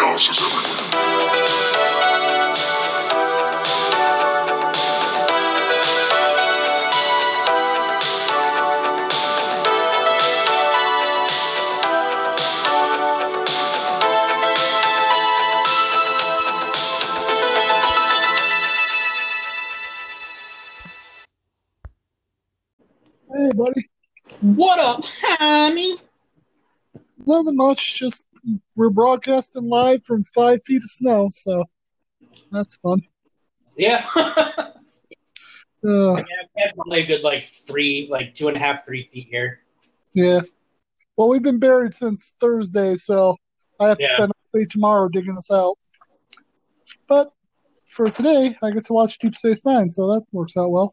[0.00, 0.90] chaos is everywhere.
[23.32, 23.84] Hey, buddy.
[24.40, 25.96] What up, honey?
[27.26, 27.98] Nothing much.
[27.98, 28.29] Just
[28.80, 31.62] we're broadcasting live from five feet of snow, so
[32.50, 33.02] that's fun.
[33.76, 34.04] Yeah.
[35.82, 36.14] Uh,
[36.58, 39.60] yeah, probably a good like three, like two and a half, three feet here.
[40.12, 40.42] yeah.
[41.16, 43.34] Well, we've been buried since Thursday, so
[43.80, 44.12] I have to Yeah.
[44.12, 45.78] spend all day tomorrow digging this out.
[47.08, 47.32] But
[47.88, 50.92] for today, I get to watch Deep Space Nine, so that works out well.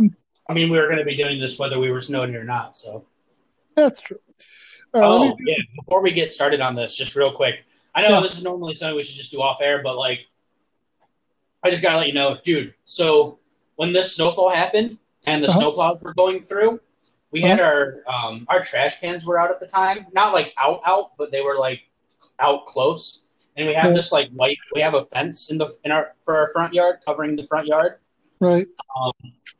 [0.00, 2.76] I mean, we were going to be doing this whether we were snowed or not.
[2.76, 3.06] So,
[3.76, 4.18] That's true.
[4.94, 5.56] Right, oh yeah.
[5.76, 7.64] Before we get started on this, just real quick,
[7.96, 8.20] I know Yeah.
[8.20, 10.20] this is normally something we should just do off air, but like,
[11.64, 12.74] I just gotta let you know, dude.
[12.84, 13.38] So
[13.76, 15.60] when this snowfall happened and the Uh-huh.
[15.62, 16.80] snowplows were going through,
[17.32, 20.80] we had our um, our trash cans were out at the time, not like out
[20.86, 21.80] out, but they were like
[22.38, 23.22] out close.
[23.56, 23.96] And we have Yeah.
[23.96, 24.58] this like white.
[24.74, 27.66] We have a fence in the in our for our front yard, covering the front
[27.66, 27.98] yard.
[28.40, 28.66] right.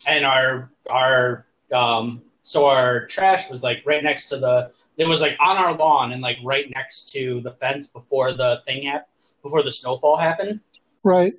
[0.06, 5.20] and our our um so our trash was like right next to the it was
[5.20, 9.06] like on our lawn and like right next to the fence before the thing happened
[9.42, 10.60] before the snowfall happened
[11.02, 11.34] Right.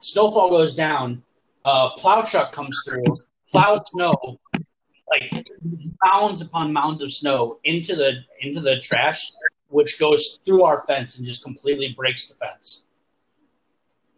[0.00, 1.22] snowfall goes down
[1.64, 3.04] uh plow truck comes through
[3.50, 4.16] plows snow
[5.10, 5.44] like
[6.04, 9.32] mounds upon mounds of snow into the into the trash
[9.68, 12.84] which goes through our fence and just completely breaks the fence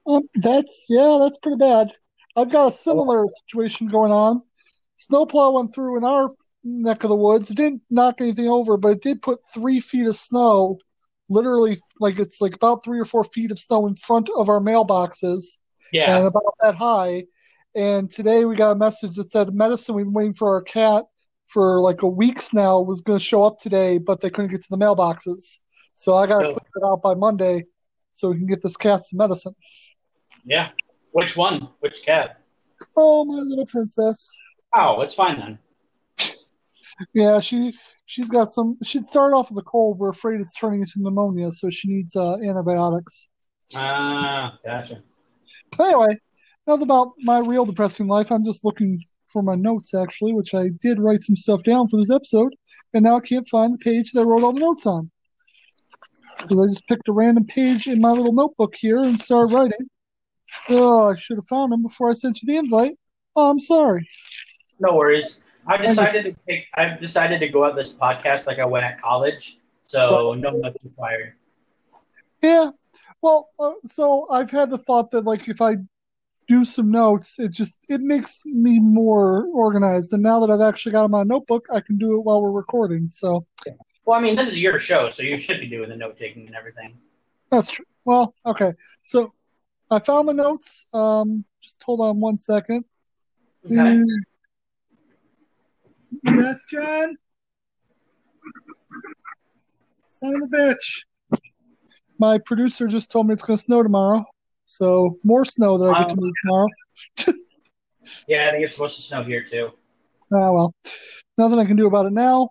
[0.06, 1.92] Um, that's yeah, that's pretty bad.
[2.36, 4.42] I've got a similar situation going on.
[4.96, 6.30] Snowplow went through in our
[6.64, 7.50] neck of the woods.
[7.50, 10.78] It didn't knock anything over, but it did put three feet of snow,
[11.28, 14.60] literally like it's like about three or four feet of snow in front of our
[14.60, 15.58] mailboxes
[15.92, 17.24] yeah and about that high.
[17.74, 21.04] And today we got a message that said medicine we've been waiting for our cat
[21.46, 24.62] for like a weeks now was going to show up today, but they couldn't get
[24.62, 25.58] to the mailboxes.
[25.94, 26.54] So I got to Oh.
[26.54, 27.64] clear it out by Monday
[28.12, 29.54] so we can get this cat some medicine.
[30.44, 30.70] yeah
[31.12, 32.38] which one which cat
[32.96, 34.30] Oh, my little princess.
[34.74, 35.58] oh it's fine then
[37.14, 37.72] Yeah, she
[38.06, 38.76] she's got some.
[38.84, 39.98] She'd started off as a cold.
[39.98, 43.30] We're afraid it's turning into pneumonia, so she needs uh, antibiotics.
[43.74, 45.02] ah gotcha
[45.76, 46.18] But anyway,
[46.66, 48.30] enough about my real depressing life.
[48.30, 48.98] I'm just looking
[49.28, 52.54] for my notes actually, which I did write some stuff down for this episode,
[52.94, 55.10] and now I can't find the page that I wrote all the notes on.
[56.38, 59.88] Because I just picked a random page in my little notebook here and started writing.
[60.68, 62.98] Oh, I should have found them before I sent you the invite.
[63.36, 64.08] Oh, I'm sorry.
[64.80, 65.40] No worries.
[65.66, 66.66] I decided to take.
[66.74, 70.84] I've decided to go at this podcast like I went at college, so no notes
[70.84, 71.34] required.
[72.42, 72.70] Yeah.
[73.20, 75.76] Well, uh, so I've had the thought that like if I
[76.48, 80.12] do some notes, it just it makes me more organized.
[80.12, 82.42] And now that I've actually got them on a notebook, I can do it while
[82.42, 83.08] we're recording.
[83.10, 83.46] So
[84.04, 86.46] Well, I mean, this is your show, so you should be doing the note taking
[86.46, 86.98] and everything.
[87.50, 87.84] that's true.
[88.04, 88.72] Well, okay.
[89.02, 89.32] So
[89.90, 90.86] I found my notes.
[90.92, 92.84] Um, just hold on one second.
[93.64, 93.74] Okay.
[93.76, 94.04] Mm.
[96.42, 97.16] Yes, John.
[100.06, 101.38] Son of a bitch.
[102.18, 104.24] My producer just told me it's going to snow tomorrow.
[104.66, 106.68] So more snow that I get to move tomorrow.
[108.26, 109.70] Yeah, I think it's supposed to snow here too.
[110.34, 110.74] Ah, well,
[111.38, 112.50] nothing I can do about it now.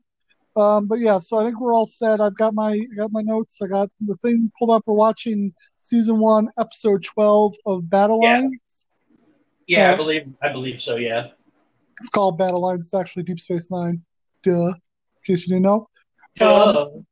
[0.55, 2.19] Um, but yeah, so I think we're all set.
[2.19, 3.61] I've got my I got my notes.
[3.61, 4.83] I got the thing pulled up.
[4.85, 8.39] We're watching season one, episode twelve of Battle Yeah.
[8.39, 8.87] Lines.
[9.67, 9.93] Yeah, Yeah.
[9.93, 10.33] I believe.
[10.41, 10.95] I believe so.
[10.95, 11.27] Yeah.
[12.01, 12.85] It's called Battle Lines.
[12.85, 14.01] It's actually Deep Space Nine.
[14.41, 14.69] Duh.
[14.69, 14.73] In
[15.23, 15.87] case you didn't know.
[16.35, 16.87] Duh.
[16.87, 17.05] Um,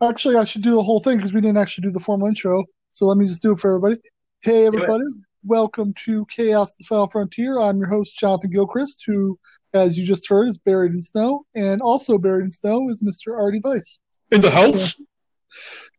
[0.00, 2.64] actually, I should do the whole thing because we didn't actually do the formal intro.
[2.90, 4.00] So let me just do it for everybody.
[4.42, 5.02] Hey, everybody.
[5.42, 7.58] Welcome to Chaos the Final Frontier.
[7.58, 9.36] I'm your host, Jonathan Gilchrist, who,
[9.74, 11.42] as you just heard, is buried in snow.
[11.56, 13.36] And also buried in snow is Mr.
[13.36, 13.98] Artie Vice.
[14.30, 14.94] In the house?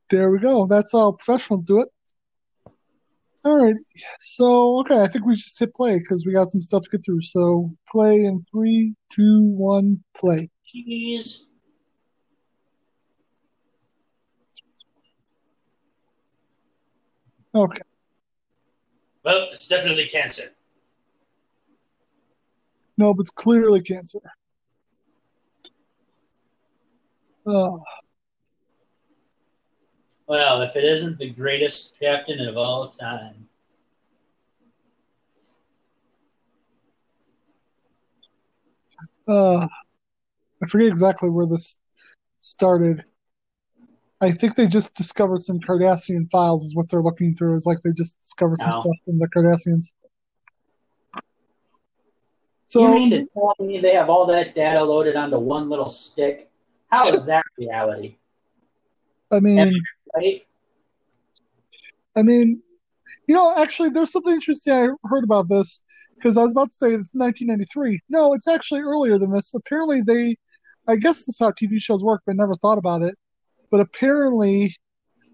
[0.10, 0.66] There we go.
[0.66, 1.90] That's how professionals do it.
[3.45, 3.75] All right.
[4.19, 7.06] So, okay, I think we just hit play because we got some stuff to get
[7.06, 7.22] through.
[7.22, 10.50] So, play in three, two, one, play.
[10.66, 11.44] Jeez.
[17.54, 17.81] Okay.
[19.24, 20.51] Well, it's definitely cancer.
[22.98, 24.19] No, but it's clearly cancer.
[27.45, 27.84] Oh,
[30.28, 33.48] Well, if it isn't the greatest captain of all time.
[39.28, 39.68] uh,
[40.62, 41.81] I forget exactly where this
[42.40, 43.04] started.
[44.22, 47.56] I think they just discovered some Cardassian files, is what they're looking through.
[47.56, 48.81] Is like they just discovered some Oh.
[48.81, 49.94] stuff from the Cardassians.
[52.68, 55.90] So you mean to tell me they have all that data loaded onto one little
[55.90, 56.50] stick?
[56.90, 58.16] How is that reality?
[59.31, 59.74] I mean,
[60.15, 60.45] Right?
[62.15, 62.62] I mean,
[63.27, 65.83] you know, actually, there's something interesting I heard about this
[66.15, 68.00] because I was about to say it's 1993.
[68.10, 69.54] No, it's actually earlier than this.
[69.54, 70.36] Apparently, they,
[70.88, 73.15] I guess this is how TV shows work, but never thought about it.
[73.71, 74.75] But apparently,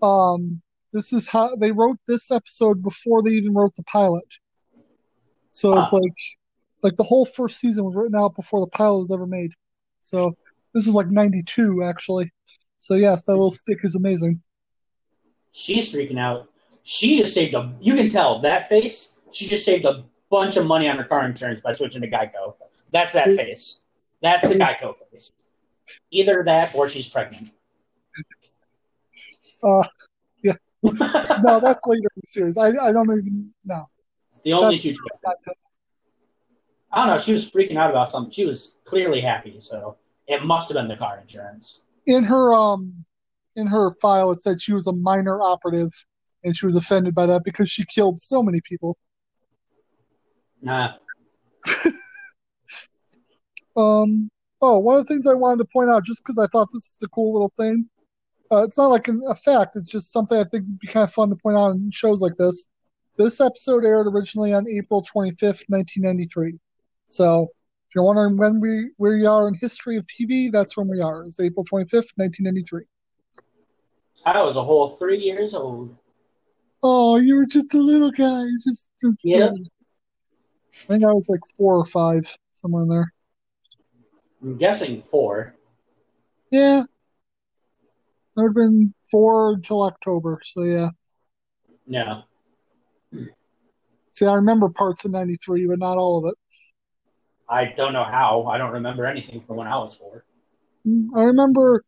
[0.01, 0.61] um,
[0.93, 4.25] this is how they wrote this episode before they even wrote the pilot.
[5.51, 6.15] So it's like,
[6.83, 9.51] like the whole first season was written out before the pilot was ever made.
[10.01, 10.35] So
[10.73, 12.31] this is like 92 actually.
[12.79, 14.41] So yes, that little stick is amazing.
[15.51, 16.49] She's freaking out.
[16.83, 17.73] She just saved a.
[17.81, 19.17] You can tell that face.
[19.31, 22.55] She just saved a bunch of money on her car insurance by switching to Geico.
[22.91, 23.81] That's that face.
[24.21, 25.31] That's the Geico face.
[26.11, 27.51] Either that or she's pregnant.
[29.63, 29.83] Uh,
[30.43, 30.53] yeah.
[30.83, 32.57] no, that's later in the series.
[32.57, 33.87] I, I don't even know.
[34.29, 34.89] It's the only two.
[34.89, 35.55] choices.
[36.91, 37.21] I don't know.
[37.21, 38.31] She was freaking out about something.
[38.31, 39.97] She was clearly happy, so
[40.27, 41.83] it must have been the car insurance.
[42.05, 43.05] In her um,
[43.55, 45.91] in her file, it said she was a minor operative,
[46.43, 48.97] and she was offended by that because she killed so many people.
[50.61, 50.93] Nah.
[53.75, 54.29] Um.
[54.61, 56.85] Oh, one of the things I wanted to point out, just because I thought this
[56.87, 57.89] is a cool little thing.
[58.51, 59.77] Uh, it's not like an, a fact.
[59.77, 62.19] It's just something I think would be kind of fun to point out in shows
[62.19, 62.65] like this.
[63.17, 66.57] This episode aired originally on April 25th, 1993.
[67.07, 67.43] So,
[67.87, 70.99] if you're wondering when we where we are in history of TV, that's when we
[70.99, 71.23] are.
[71.23, 72.83] It's April 25th, 1993.
[74.25, 75.95] I was a whole three years old.
[76.81, 78.44] Oh, you were just a little guy.
[78.68, 79.54] Just, just Yep.
[79.54, 82.24] I think I was like four or five,
[82.54, 83.13] somewhere in there.
[84.42, 85.56] I'm guessing four.
[86.51, 86.83] Yeah.
[88.36, 90.39] Would have been four until October.
[90.44, 90.89] So, yeah.
[91.86, 92.24] No.
[94.12, 96.36] See, I remember parts of 93, but not all of it.
[97.50, 98.45] I don't know how.
[98.45, 100.24] I don't remember anything from when I was four.
[100.88, 101.83] Mm, I remember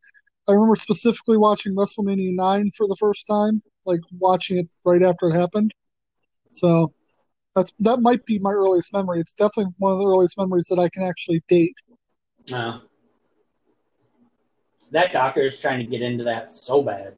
[0.51, 5.29] I remember specifically watching WrestleMania 9 for the first time, like watching it right after
[5.29, 5.73] it happened.
[6.49, 6.93] So
[7.55, 9.19] that's that might be my earliest memory.
[9.19, 11.75] It's definitely one of the earliest memories that I can actually date.
[12.49, 12.81] No.
[14.91, 17.15] That doctor is trying to get into that so bad.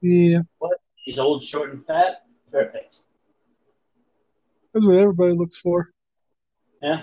[0.00, 0.38] Yeah,
[0.96, 2.22] He's old, short, and fat.
[2.50, 3.02] Perfect.
[4.72, 5.90] that's what everybody looks for.
[6.80, 7.02] Yeah.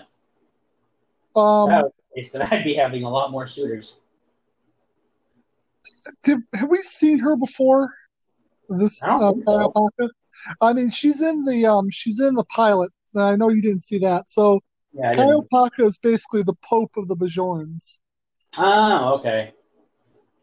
[1.35, 3.99] Um, that the case, then I'd be having a lot more suitors.
[6.23, 7.91] Did, have we seen her before?
[8.69, 10.09] This I uh, so.
[10.61, 12.91] I mean, she's in the um, she's in the pilot.
[13.13, 14.29] and I know you didn't see that.
[14.29, 14.59] So
[14.93, 15.49] Yeah, I Kyle didn't.
[15.51, 17.99] Paka is basically the Pope of the Bajorans.
[18.57, 19.53] Oh, okay.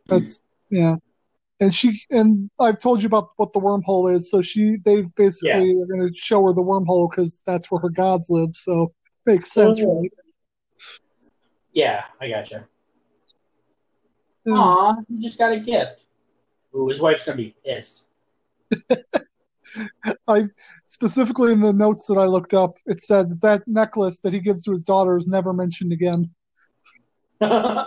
[0.09, 0.97] That's yeah.
[1.61, 4.31] And she and I've told you about what the wormhole is.
[4.31, 7.91] So she they've basically are going to show her the wormhole because that's where her
[7.91, 8.51] gods live.
[8.55, 8.93] So
[9.27, 10.01] makes sense, Oh.
[10.01, 10.11] right?
[11.73, 12.67] Yeah, I gotcha.
[14.45, 14.55] Yeah.
[14.55, 15.05] Aw, mm.
[15.09, 16.05] he just got a gift.
[16.75, 18.07] Ooh, his wife's gonna be pissed.
[20.27, 20.47] I
[20.87, 24.41] specifically in the notes that I looked up, it said that that necklace that he
[24.41, 26.31] gives to his daughter is never mentioned again.
[27.41, 27.85] yeah,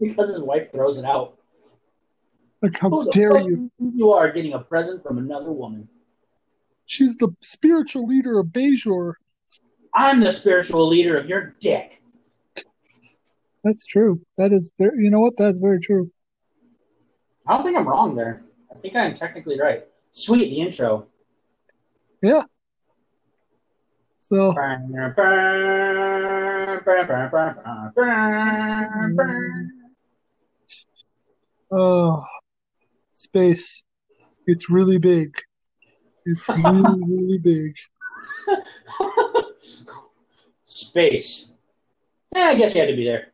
[0.00, 1.38] because his wife throws it out.
[2.62, 3.70] like how Who the dare fuck you?
[3.78, 5.88] You are getting a present from another woman.
[6.86, 9.14] She's the spiritual leader of Bajor.
[9.94, 12.02] I'm the spiritual leader of your dick.
[13.64, 14.20] That's true.
[14.36, 15.38] That is, very, you know what?
[15.38, 16.10] That's very true.
[17.46, 18.42] I don't think I'm wrong there.
[18.70, 19.84] I think I'm technically right.
[20.12, 21.06] Sweet, the intro.
[22.22, 22.42] Yeah.
[24.20, 24.54] So
[31.76, 32.22] Oh,
[33.12, 33.82] space.
[34.46, 35.34] It's really big.
[36.26, 37.74] It's really, really big.
[40.64, 41.50] Space.
[42.34, 43.33] Yeah, I guess you had to be there.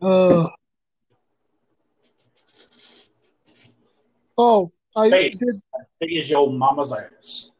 [0.00, 0.46] Uh,
[4.36, 5.38] oh, I Space.
[5.38, 5.48] did.
[6.00, 7.50] Big as your mama's ass.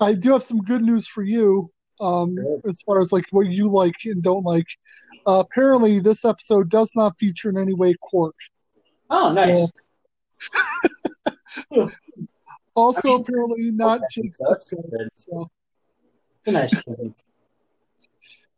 [0.00, 1.70] I do have some good news for you.
[1.98, 2.36] Um,
[2.68, 4.66] as far as like what you like and don't like.
[5.26, 8.34] Uh, apparently, this episode does not feature in any way Quark.
[9.10, 9.72] Oh, nice.
[12.76, 15.08] Also, I mean, apparently not Jake Sisko.
[15.14, 15.50] So,
[16.46, 17.14] a nice change.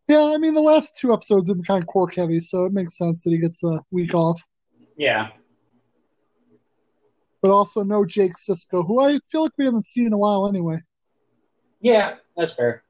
[0.08, 2.72] Yeah, I mean, the last two episodes have been kind of Quark heavy, so it
[2.72, 4.42] makes sense that he gets a week off.
[4.96, 5.28] Yeah.
[7.42, 10.48] But also no Jake Sisko, who I feel like we haven't seen in a while
[10.48, 10.80] anyway.
[11.80, 12.82] Yeah, that's fair.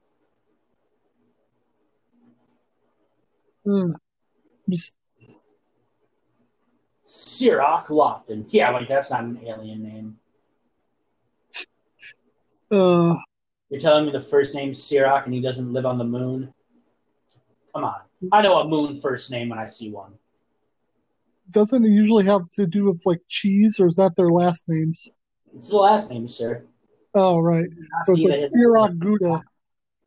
[3.65, 3.91] Hmm.
[4.69, 4.97] Just
[7.03, 8.45] Cirroc Lofton.
[8.47, 10.17] Yeah, like that's not an alien name.
[12.71, 13.15] uh,
[13.69, 16.53] You're telling me the first name's Cirroc and he doesn't live on the moon?
[17.73, 18.01] Come on.
[18.31, 20.13] I know a moon first name when I see one.
[21.51, 25.07] doesn't it usually have to do with like cheese, or is that their last names?
[25.55, 26.63] It's the last name, sir.
[27.15, 27.67] Oh, right.
[28.03, 29.41] So it's like Cirroc Gouda.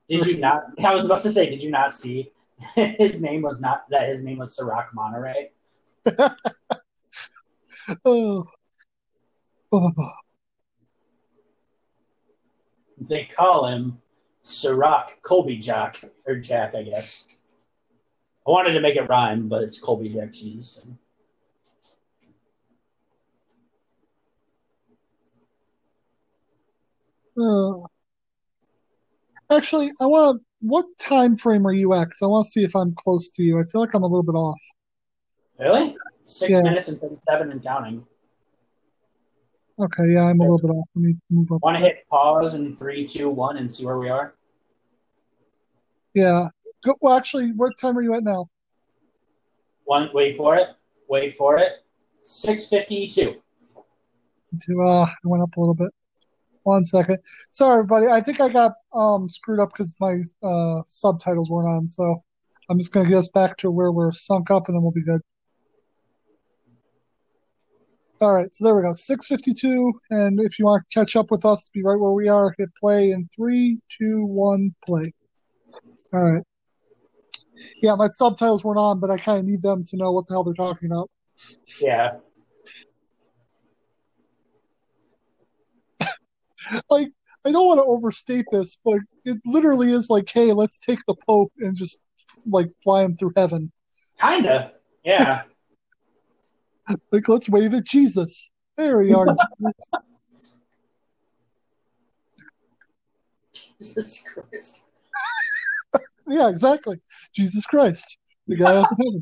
[0.08, 0.64] Did you not?
[0.84, 2.30] I was about to say, did you not see
[2.74, 5.50] his name was not that his name was Cirroc Monterey?
[8.04, 8.44] Oh.
[9.72, 9.92] oh.
[12.98, 13.98] They call him
[14.42, 17.36] Cirroc Colby Jack or Jack, I guess.
[18.46, 20.80] I wanted to make it rhyme, but it's Colby Jack cheese.
[20.82, 20.96] so.
[29.50, 30.42] Uh, actually, I want.
[30.60, 32.08] What time frame are you at?
[32.08, 33.58] 'Cause I want to see if I'm close to you.
[33.58, 34.60] I feel like I'm a little bit off.
[35.58, 35.96] Really?
[36.22, 36.62] Six Yeah.
[36.62, 38.06] minutes and thirty-seven and counting.
[39.78, 40.86] Okay, yeah, I'm a little bit off.
[40.94, 41.62] Let me move up.
[41.62, 44.34] Want to hit pause in three, two, one, and see where we are?
[46.14, 46.48] Yeah.
[46.84, 48.48] Go, well, actually, what time are you at now?
[49.84, 50.10] One.
[50.12, 50.68] Wait for it.
[51.08, 51.84] Wait for it.
[52.22, 53.36] Six fifty-two.
[54.66, 55.90] To uh, I went up a little bit.
[56.64, 57.18] One second.
[57.50, 58.06] Sorry, everybody.
[58.06, 61.88] I think I got um screwed up because my uh subtitles weren't on.
[61.88, 62.22] So
[62.68, 65.04] I'm just gonna get us back to where we're sunk up, and then we'll be
[65.04, 65.20] good.
[68.20, 68.92] All right, so there we go.
[68.92, 69.92] 652.
[70.10, 72.54] And if you want to catch up with us to be right where we are,
[72.56, 75.12] hit play in three, two, one, play.
[76.14, 76.42] All right.
[77.82, 80.34] Yeah, my subtitles weren't on, but I kind of need them to know what the
[80.34, 81.10] hell they're talking about.
[81.80, 82.16] Yeah.
[86.88, 87.08] Like,
[87.44, 91.16] I don't want to overstate this, but it literally is like, hey, let's take the
[91.26, 91.98] Pope and just
[92.46, 93.72] like fly him through heaven.
[94.20, 94.72] Kinda.
[95.04, 95.42] Yeah.
[97.12, 98.50] Like, let's wave at Jesus.
[98.76, 99.36] There you are.
[103.78, 104.84] Jesus Christ.
[106.28, 106.96] Yeah, exactly.
[107.34, 109.20] Jesus Christ, the guy out of heaven.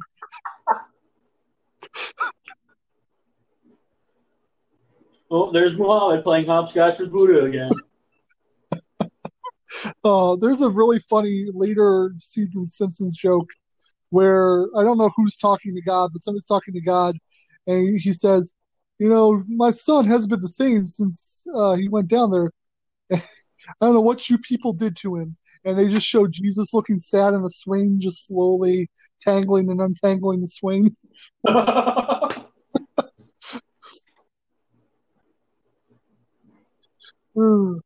[5.31, 7.71] Oh, there's Muhammad playing hopscotch with Buddha again.
[10.05, 13.49] Uh, there's a really funny later season Simpsons joke
[14.11, 17.17] where I don't know who's talking to God, but somebody's talking to God,
[17.67, 18.53] and he says,
[18.99, 22.51] "You know, my son hasn't been the same since uh, he went down there.
[23.13, 23.21] I
[23.81, 27.35] don't know what you people did to him." And they just show Jesus looking sad
[27.35, 28.89] in a swing, just slowly
[29.21, 30.97] tangling and untangling the swing.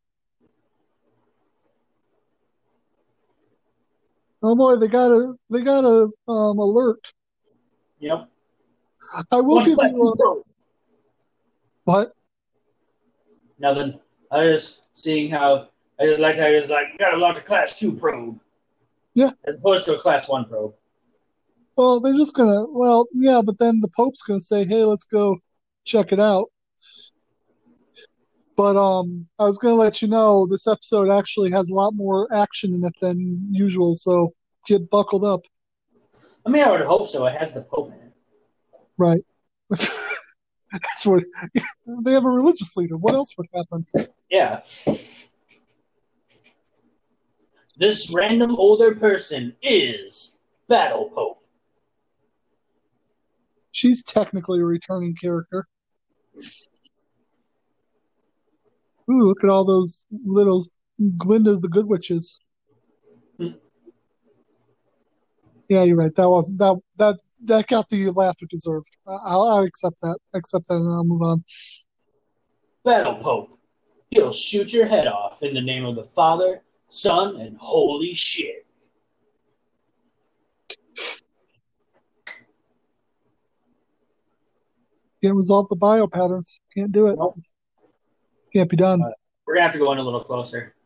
[4.46, 7.00] Oh boy, they got a they got a um, alert.
[7.98, 8.28] yep.
[9.30, 10.42] I will One give you a,
[11.84, 12.12] what?
[13.58, 13.98] Nothing.
[14.30, 15.70] I was just seeing how
[16.00, 18.40] I just like how he was like, you gotta launch a class two probe.
[19.14, 19.30] Yeah.
[19.44, 20.74] As opposed to a class one probe.
[21.76, 22.64] Well, they're just gonna.
[22.68, 25.38] Well, yeah, but then the Pope's gonna say, "Hey, let's go
[25.84, 26.50] check it out."
[28.56, 32.32] But um, I was gonna let you know this episode actually has a lot more
[32.32, 34.32] action in it than usual, so
[34.66, 35.42] get buckled up.
[36.46, 37.26] I mean I would hope so.
[37.26, 38.12] It has the Pope in it.
[38.96, 39.24] Right.
[39.70, 41.24] That's what
[41.86, 42.96] they have a religious leader.
[42.96, 43.86] What else would happen?
[44.28, 44.62] Yeah.
[47.76, 50.36] This random older person is
[50.68, 51.44] Battle Pope.
[53.72, 55.66] She's technically a returning character.
[59.10, 60.66] Ooh, look at all those little
[61.18, 62.40] Glinda's the Good Witches.
[63.38, 63.48] Hmm.
[65.68, 66.14] Yeah, you're right.
[66.14, 68.86] That was that that that got the laugh it deserved.
[69.06, 70.18] I'll, I'll accept that.
[70.34, 71.44] Accept that, and I'll move on.
[72.84, 73.58] Battle Pope.
[74.10, 76.62] He'll shoot your head off in the name of the Father,
[76.94, 78.64] Son, and holy shit.
[85.20, 86.60] Can't resolve the bio patterns.
[86.72, 87.16] Can't do it.
[87.18, 87.36] Nope.
[88.52, 89.02] Can't be done.
[89.44, 90.76] We're gonna have to go in a little closer.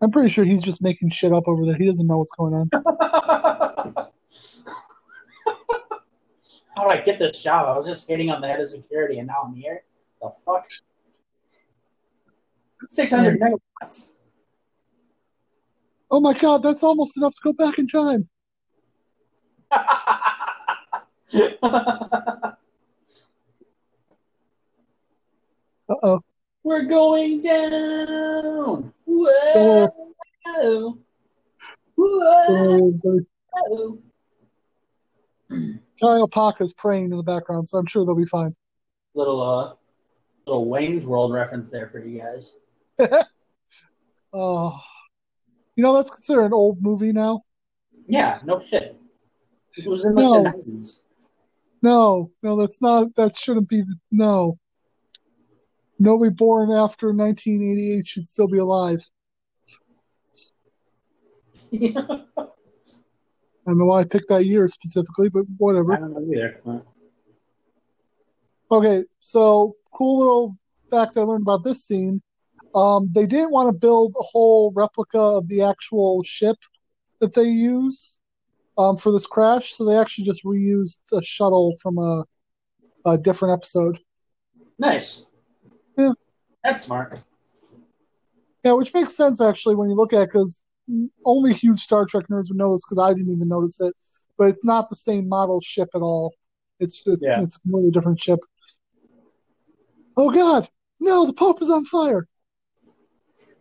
[0.00, 1.74] I'm pretty sure he's just making shit up over there.
[1.74, 2.70] He doesn't know what's going on.
[6.76, 7.66] How did I get this job?
[7.66, 9.82] I was just hitting on the head of security and now I'm here.
[10.22, 10.68] The fuck?
[12.90, 14.12] 600 megawatts.
[16.10, 18.28] Oh my god, that's almost enough to go back in time.
[25.90, 26.20] Uh oh.
[26.64, 28.92] We're going down.
[29.06, 29.88] Whoa.
[31.94, 31.96] Whoa.
[31.96, 32.92] Oh, Whoa.
[35.50, 38.54] Kai Opaka's praying in the background, so I'm sure they'll be fine.
[39.14, 39.74] Little uh,
[40.46, 42.54] little Wayne's World reference there for you guys.
[44.30, 44.78] Oh,
[45.78, 47.40] you know that's considered an old movie now.
[48.08, 49.00] Yeah, no shit.
[49.76, 50.42] It was in like No.
[50.42, 51.02] the nineties.
[51.82, 53.14] No, no, that's not.
[53.14, 53.84] That shouldn't be.
[54.10, 54.58] No,
[56.00, 59.00] nobody born after 1988 should still be alive.
[61.72, 61.78] I
[63.68, 65.96] don't know why I picked that year specifically, but I whatever.
[65.96, 66.60] don't know either.
[68.72, 70.54] Okay, so cool little
[70.90, 72.20] fact I learned about this scene.
[72.74, 76.56] Um, they didn't want to build a whole replica of the actual ship
[77.20, 78.20] that they use
[78.76, 82.24] um, for this crash, so they actually just reused a shuttle from a,
[83.06, 83.98] a different episode.
[84.78, 85.24] Nice.
[85.96, 86.12] Yeah.
[86.62, 87.20] That's smart.
[88.64, 90.64] Yeah, which makes sense actually when you look at it, because
[91.24, 93.94] only huge Star Trek nerds would know this because I didn't even notice it.
[94.36, 96.34] But it's not the same model ship at all.
[96.80, 97.42] It's it, Yeah.
[97.42, 98.38] it's a completely different ship.
[100.16, 100.68] Oh God!
[101.00, 102.26] No, the Pope is on fire.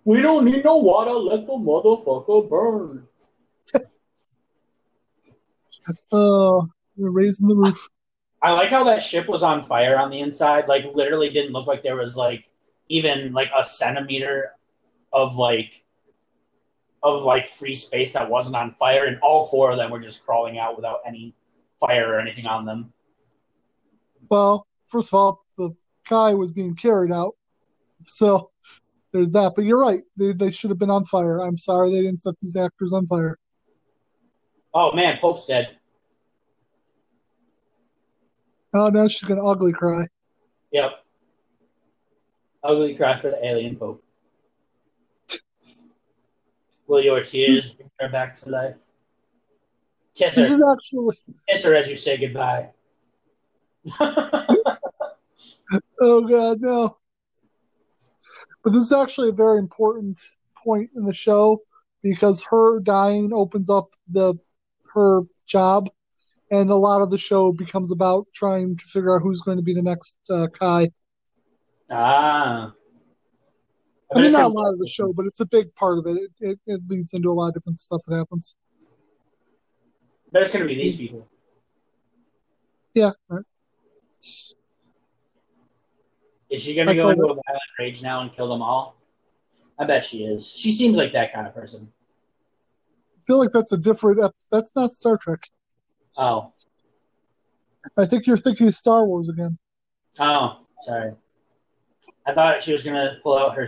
[0.07, 1.11] We don't need no water.
[1.11, 3.05] Let the motherfucker burn.
[6.13, 7.89] Oh, they're raising the roof.
[8.41, 10.69] I like how that ship was on fire on the inside.
[10.69, 12.45] Like, literally didn't look like there was like
[12.87, 14.53] even like a centimeter
[15.11, 15.83] of like
[17.03, 20.25] of like free space that wasn't on fire, and all four of them were just
[20.25, 21.35] crawling out without any
[21.81, 22.93] fire or anything on them.
[24.29, 25.75] Well, first of all, the
[26.07, 27.35] guy was being carried out,
[28.07, 28.51] so
[29.17, 29.53] there's that.
[29.55, 31.39] But you're right; they they should have been on fire.
[31.39, 33.37] I'm sorry they didn't set these actors on fire.
[34.73, 35.77] Oh man, Pope's dead.
[38.73, 40.05] Oh, now she's gonna ugly cry.
[40.71, 41.03] Yep.
[42.63, 44.03] Ugly cry for the alien Pope.
[46.85, 48.85] Will your tears bring her back to life?
[50.15, 50.53] Kiss This her.
[50.55, 51.17] is actually
[51.49, 52.69] Kiss her as you say goodbye.
[55.99, 56.97] Oh God, no.
[58.67, 60.19] But this is actually a very important
[60.61, 61.61] point in the show
[62.03, 64.33] because her dying opens up the
[64.93, 65.89] her job,
[66.51, 69.63] and a lot of the show becomes about trying to figure out who's going to
[69.63, 70.89] be the next uh, Kai.
[71.89, 72.73] ah.
[74.13, 76.07] I mean, bet not a lot of the show, but it's a big part of
[76.07, 76.17] it.
[76.17, 78.57] It, it, it leads into a lot of different stuff that happens.
[80.33, 81.25] bet it's gonna be these people.
[82.93, 83.45] Yeah, right.
[86.49, 88.95] Is she gonna I go into a violent rage now and kill them all?
[89.79, 90.49] I bet she is.
[90.49, 91.91] She seems like that kind of person.
[93.17, 94.23] I feel like that's a different.
[94.23, 95.39] Ep- that's not Star Trek.
[96.15, 96.53] Oh,
[97.97, 99.57] I think you're thinking of Star Wars again.
[100.19, 101.13] oh, sorry.
[102.25, 103.67] I thought she was gonna pull out her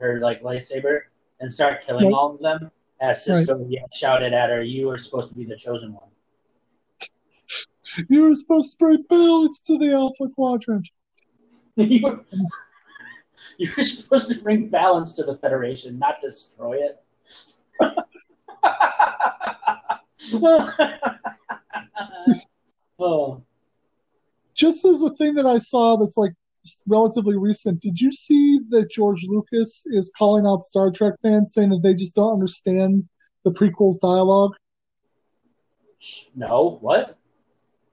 [0.00, 1.02] her like lightsaber
[1.40, 2.18] and start killing Nope.
[2.18, 2.70] all of them.
[3.00, 6.08] As Sisko yeah, shouted at her, "You are supposed to be the chosen one."
[8.10, 10.86] You were supposed to bring balance to the Alpha Quadrant.
[11.84, 12.24] you, were,
[13.58, 17.00] you were supposed to bring balance to the Federation, not destroy it.
[22.98, 23.40] oh,
[24.56, 26.32] just as a thing that I saw that's like
[26.88, 31.70] relatively recent, did you see that George Lucas is calling out Star Trek fans saying
[31.70, 33.08] that they just don't understand
[33.44, 34.56] the prequels dialogue?
[36.34, 37.16] no, what?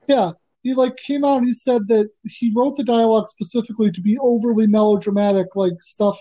[0.08, 0.32] Yeah,
[0.66, 4.18] he like came out and he said that he wrote the dialogue specifically to be
[4.18, 6.18] overly melodramatic, like stuff,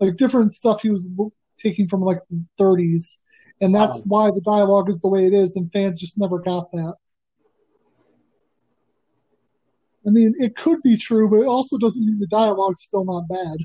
[0.00, 1.10] like different stuff he was
[1.56, 3.22] taking from like the 30s,
[3.62, 4.26] and that's Wow.
[4.26, 6.94] why the dialogue is the way it is, and fans just never got that.
[10.06, 13.26] I mean, it could be true, but it also doesn't mean the dialogue's still not
[13.28, 13.56] bad.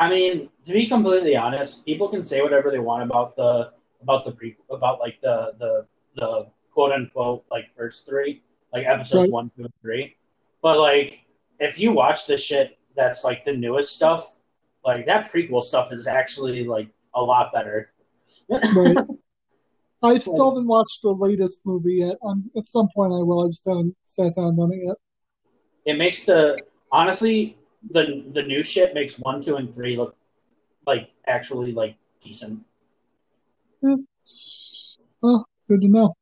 [0.00, 3.70] I mean, to be completely honest, people can say whatever they want about the
[4.02, 8.42] about the pre about like the the the quote unquote like first three,
[8.74, 9.30] like episodes Right.
[9.30, 10.16] one, two, and three.
[10.60, 11.24] But like,
[11.60, 14.38] if you watch the shit that's like the newest stuff,
[14.84, 17.92] like that prequel stuff is actually like a lot better.
[18.50, 18.98] Right.
[20.02, 22.16] I still haven't watched the latest movie yet.
[22.22, 23.44] Um, at some point I will.
[23.44, 24.96] I just haven't sat down and done it yet.
[25.86, 26.58] It makes the
[26.92, 27.56] honestly
[27.90, 30.14] the the new shit makes one, two, and three look
[30.86, 32.62] like actually like decent.
[35.22, 36.14] Oh, good to know.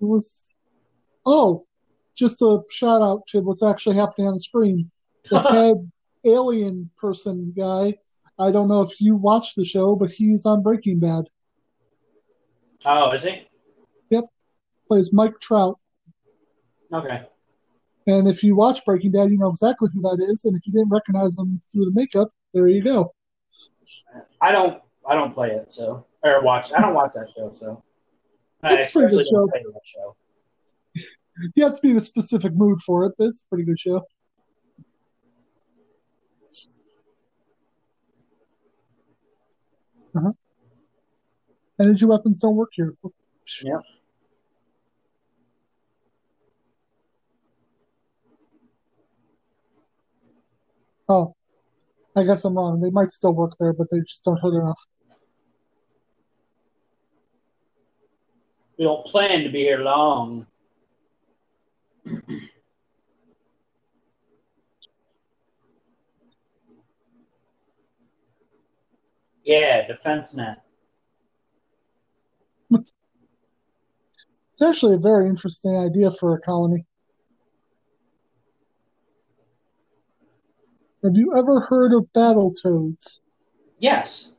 [0.00, 0.54] It was.
[1.30, 1.66] Oh,
[2.16, 4.90] just a shout out to what's actually happening on the screen.
[5.30, 5.90] The head
[6.24, 7.94] alien person guy.
[8.38, 11.24] I don't know if you watched the show, but he's on Breaking Bad.
[12.86, 13.46] Oh, is he?
[14.08, 14.24] Yep.
[14.86, 15.78] Plays Mike Trout.
[16.94, 17.22] Okay.
[18.06, 20.46] And if you watch Breaking Bad, you know exactly who that is.
[20.46, 23.12] And if you didn't recognize him through the makeup, there you go.
[24.40, 27.82] I don't I don't play it so or watch I don't watch that show so.
[28.62, 29.46] I It's a pretty good show.
[29.48, 30.16] play that show.
[31.54, 33.78] You have to be in a specific mood for it, but it's a pretty good
[33.78, 34.02] show.
[40.16, 40.32] Uh-huh.
[41.80, 42.94] Energy weapons don't work here.
[43.62, 43.82] Yep.
[51.08, 51.34] Oh,
[52.16, 52.80] I guess I'm wrong.
[52.80, 54.80] They might still work there, but they just don't hurt enough.
[58.78, 60.46] We don't plan to be here long.
[69.44, 70.62] yeah, defense net.
[72.70, 76.84] It's actually a very interesting idea for a colony.
[81.04, 83.20] Have you ever heard of battle toads?
[83.78, 84.32] Yes.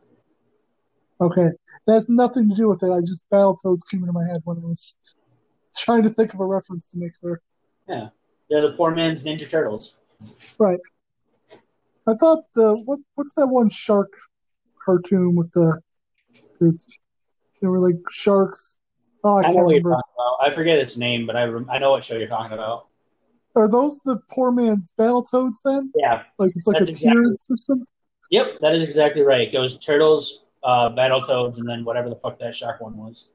[1.22, 1.50] Okay,
[1.88, 2.92] that has nothing to do with it.
[2.92, 5.00] I just battle toads came into my head when I was
[5.78, 7.42] trying to think of a reference to make clear.
[7.88, 8.10] Yeah.
[8.50, 9.96] They're the poor man's Ninja Turtles.
[10.58, 10.80] Right.
[12.08, 14.12] I thought the what what's that one shark
[14.90, 15.80] cartoon with the,
[16.60, 16.78] the
[17.62, 18.80] they were like sharks.
[19.24, 20.38] Oh, I I know what you're talking about.
[20.42, 22.88] I forget its name, but I, rem- I know what show you're talking about.
[23.56, 25.92] Are those the poor man's battle toads then?
[25.96, 26.24] Yeah.
[26.38, 27.84] Like it's like a That's tiered system.
[28.32, 29.48] Yep, that is exactly right.
[29.48, 33.30] It goes Turtles, uh, Battletoads, and then whatever the fuck that shark one was.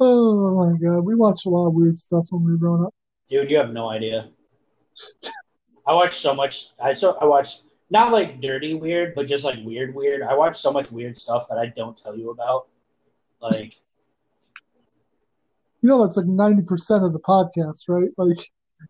[0.00, 2.92] Oh my god, we watched a lot of weird stuff when we were growing up.
[3.28, 4.28] Dude, you have no idea.
[5.86, 6.70] I watched so much.
[6.82, 7.62] I so I watched
[7.94, 10.20] not like dirty weird, but just like weird weird.
[10.22, 12.66] I watch so much weird stuff that I don't tell you about.
[13.40, 13.74] Like,
[15.80, 18.10] You know, that's like ninety percent of the podcast, right?
[18.18, 18.38] Like,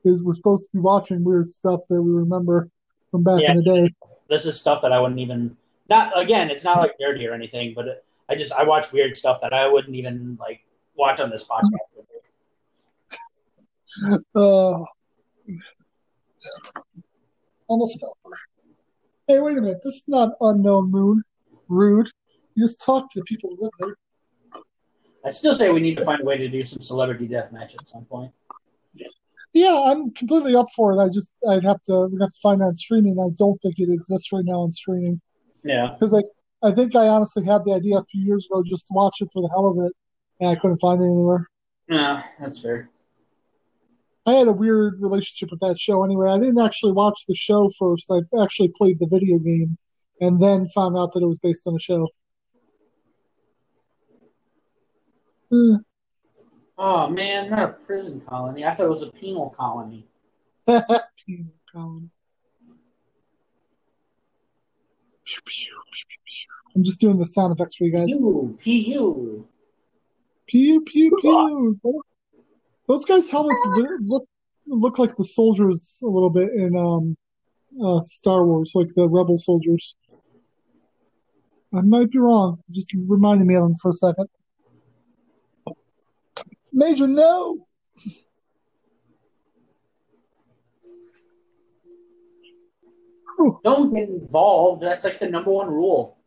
[0.05, 2.69] is we're supposed to be watching weird stuff that we remember
[3.11, 3.51] from back Yeah.
[3.53, 3.95] in the day.
[4.29, 5.57] this is stuff that I wouldn't even.
[5.91, 9.41] Not again, it's not like dirty or anything, but I just I watch weird stuff
[9.43, 10.65] that I wouldn't even like
[10.97, 11.69] watch on this podcast.
[14.35, 14.83] Uh,
[17.69, 18.37] almost over.
[19.27, 19.81] Hey, wait a minute.
[19.83, 21.23] This is not unknown moon.
[21.69, 22.11] Rude.
[22.55, 24.63] You just talk to the people who live there.
[25.25, 27.75] I still say we need to find a way to do some celebrity death match
[27.75, 28.31] at some point.
[29.55, 31.03] Yeah, I'm completely up for it.
[31.03, 33.19] I just I'd have to we'd have to find that on streaming.
[33.19, 35.23] I don't think it exists right now on streaming
[35.65, 36.27] Yeah, because like
[36.63, 39.31] I think I honestly had the idea a few years ago just to watch it
[39.33, 39.93] for the hell of it,
[40.41, 41.49] and I couldn't find it anywhere.
[41.89, 42.91] yeah, that's fair.
[44.27, 46.31] I had a weird relationship with that show anyway.
[46.31, 48.11] I didn't actually watch the show first.
[48.11, 49.77] I actually played the video game
[50.21, 52.09] and then found out that it was based on a show.
[55.51, 55.77] Hmm.
[56.77, 58.65] Oh man, not a prison colony.
[58.65, 60.07] I thought it was a penal colony.
[60.67, 62.11] Penal colony.
[66.75, 68.07] I'm just doing the sound effects for you guys.
[68.07, 69.49] Pew, pew.
[70.47, 71.79] Pew pew pew.
[72.87, 73.59] Those guys' helmets
[74.03, 74.27] look
[74.67, 77.17] look like the soldiers a little bit in um,
[77.83, 79.97] uh, Star Wars, like the rebel soldiers.
[81.75, 82.61] I might be wrong.
[82.71, 84.29] Just reminded me of them for a second.
[86.73, 87.67] Major, no.
[93.65, 94.83] Don't get involved.
[94.83, 96.19] That's like the number one rule.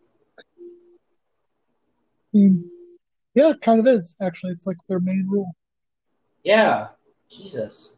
[2.33, 4.51] Yeah, it kind of is actually.
[4.51, 5.51] It's like their main rule.
[6.47, 6.88] Yeah.
[7.29, 7.97] Jesus.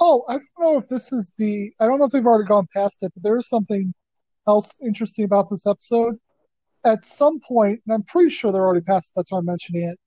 [0.00, 1.70] Oh, I don't know if this is the.
[1.78, 3.94] I don't know if they've already gone past it, but there is something
[4.48, 6.16] else interesting about this episode.
[6.84, 9.88] At some point, and I'm pretty sure they're already past it, that's why I'm mentioning
[9.88, 9.98] it.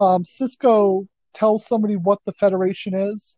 [0.00, 3.36] Um, Sisko tells somebody what the Federation is,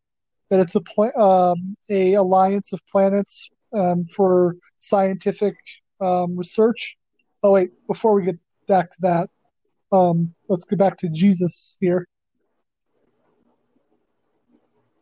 [0.51, 5.55] that it's a pla- um, a alliance of planets um, for scientific
[6.03, 6.99] um, research.
[7.43, 8.37] Oh wait, before we get
[8.69, 9.31] back to that,
[9.91, 12.07] um, let's get back to Jesus here.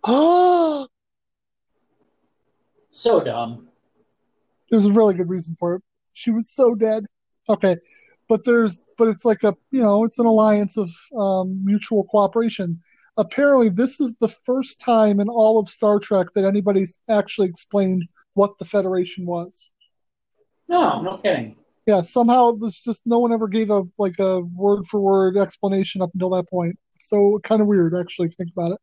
[0.04, 0.86] Oh,
[2.90, 3.68] So dumb.
[4.70, 5.82] there's a really good reason for it.
[6.12, 7.06] She was so dead.
[7.48, 7.76] Okay,
[8.28, 12.80] but there's but it's like a you know it's an alliance of um, mutual cooperation.
[13.16, 18.06] Apparently, this is the first time in all of Star Trek that anybody's actually explained
[18.34, 19.72] what the Federation was.
[20.68, 21.56] No, no kidding.
[21.86, 26.00] Yeah, somehow there's just no one ever gave a like a word for word explanation
[26.00, 26.78] up until that point.
[27.00, 28.78] So kind of weird, actually, think about it.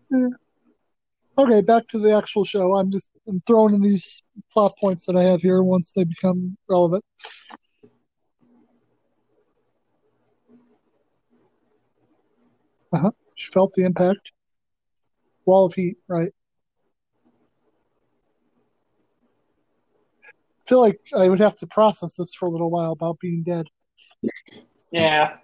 [0.00, 0.01] Yeah.
[1.38, 2.74] Okay, back to the actual show.
[2.74, 4.22] I'm just I'm throwing in these
[4.52, 7.04] plot points that I have here once they become relevant.
[12.92, 13.10] Uh huh.
[13.34, 14.32] She felt the impact.
[15.46, 16.32] Wall of heat, right?
[20.24, 23.42] I feel like I would have to process this for a little while about being
[23.42, 23.66] dead.
[24.90, 25.38] Yeah.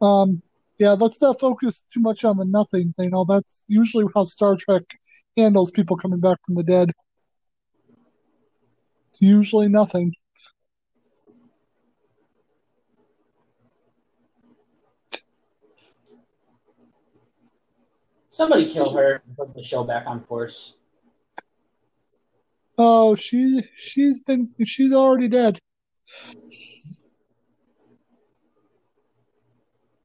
[0.00, 0.42] Um,
[0.78, 3.10] yeah, let's not focus too much on the nothing thing.
[3.10, 4.82] know, that's usually how Star Trek
[5.36, 6.90] handles people coming back from the dead.
[9.10, 10.14] It's usually nothing.
[18.30, 20.76] Somebody kill her and put the show back on course.
[22.82, 25.58] Oh, she she's been she's already dead.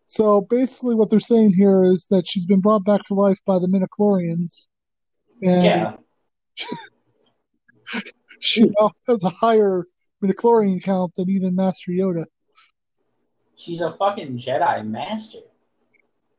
[0.07, 3.59] So basically, what they're saying here is that she's been brought back to life by
[3.59, 4.67] the Midichlorians,
[5.41, 5.95] and Yeah.
[8.41, 9.85] she now has a higher
[10.21, 12.25] midichlorian count than even Master Yoda,
[13.55, 15.39] She's a fucking Jedi master.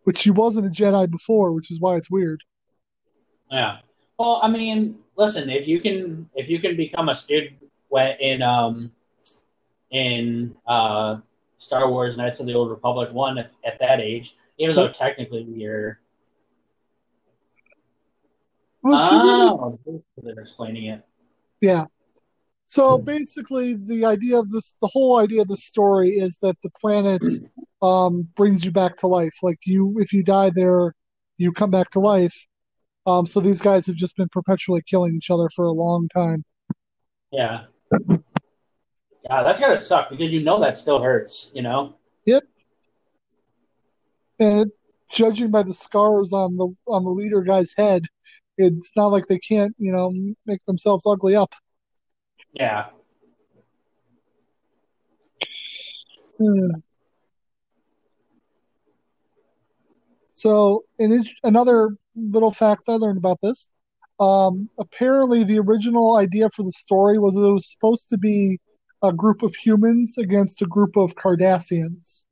[0.04, 2.42] which she wasn't a Jedi before, which is why it's weird.
[3.50, 3.78] Yeah.
[4.18, 7.56] Well, I mean, listen, if you can if you can become a student
[8.20, 8.90] in um
[9.90, 11.18] in uh
[11.58, 15.42] Star Wars Knights of the Old Republic one at, at that age, even though technically
[15.42, 16.00] you're
[18.82, 19.78] Well, oh
[20.22, 21.04] they're explaining it.
[21.60, 21.86] Yeah.
[22.66, 26.70] So basically, the idea of this, the whole idea of the story is that the
[26.70, 27.22] planet
[27.82, 29.34] um, brings you back to life.
[29.42, 30.94] Like you, if you die there,
[31.36, 32.34] you come back to life.
[33.06, 36.44] Um, so these guys have just been perpetually killing each other for a long time.
[37.30, 37.64] Yeah.
[39.28, 41.96] Yeah, that's gotta suck because you know that still hurts, you know?
[42.26, 42.42] Yep.
[44.38, 44.70] And
[45.12, 48.02] judging by the scars on the on the leader guy's head,
[48.58, 50.12] it's not like they can't, you know,
[50.44, 51.52] make themselves ugly up.
[52.52, 52.86] Yeah.
[56.38, 56.70] Hmm.
[60.36, 63.72] So, an, another little fact I learned about this.
[64.20, 68.58] Um, apparently, the original idea for the story was that it was supposed to be
[69.02, 72.26] a group of humans against a group of Cardassians.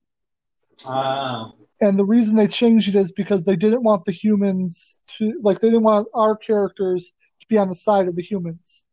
[0.86, 1.54] Oh.
[1.80, 5.60] And the reason they changed it is because they didn't want the humans to, like,
[5.60, 8.84] they didn't want our characters to be on the side of the humans.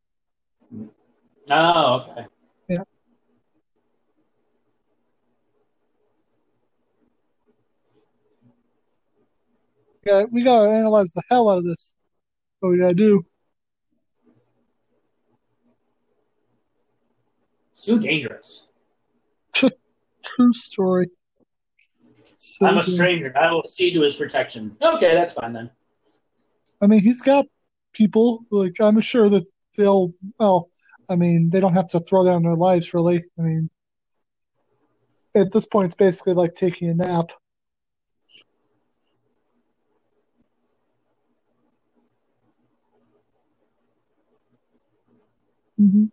[1.50, 2.28] Oh, okay.
[10.05, 11.93] Yeah, we gotta analyze the hell out of this.
[12.59, 13.25] What we gotta do.
[17.73, 18.67] It's too dangerous.
[19.53, 21.07] True story.
[22.35, 23.35] So I'm a stranger.
[23.37, 24.75] I will see to his protection.
[24.81, 25.69] Okay, that's fine then.
[26.81, 27.45] I mean, he's got
[27.93, 28.43] people.
[28.49, 29.45] Like, I'm sure that
[29.77, 30.13] they'll.
[30.39, 30.69] Well,
[31.09, 33.23] I mean, they don't have to throw down their lives, really.
[33.37, 33.69] I mean,
[35.35, 37.31] at this point, it's basically like taking a nap.
[45.81, 46.05] Hmm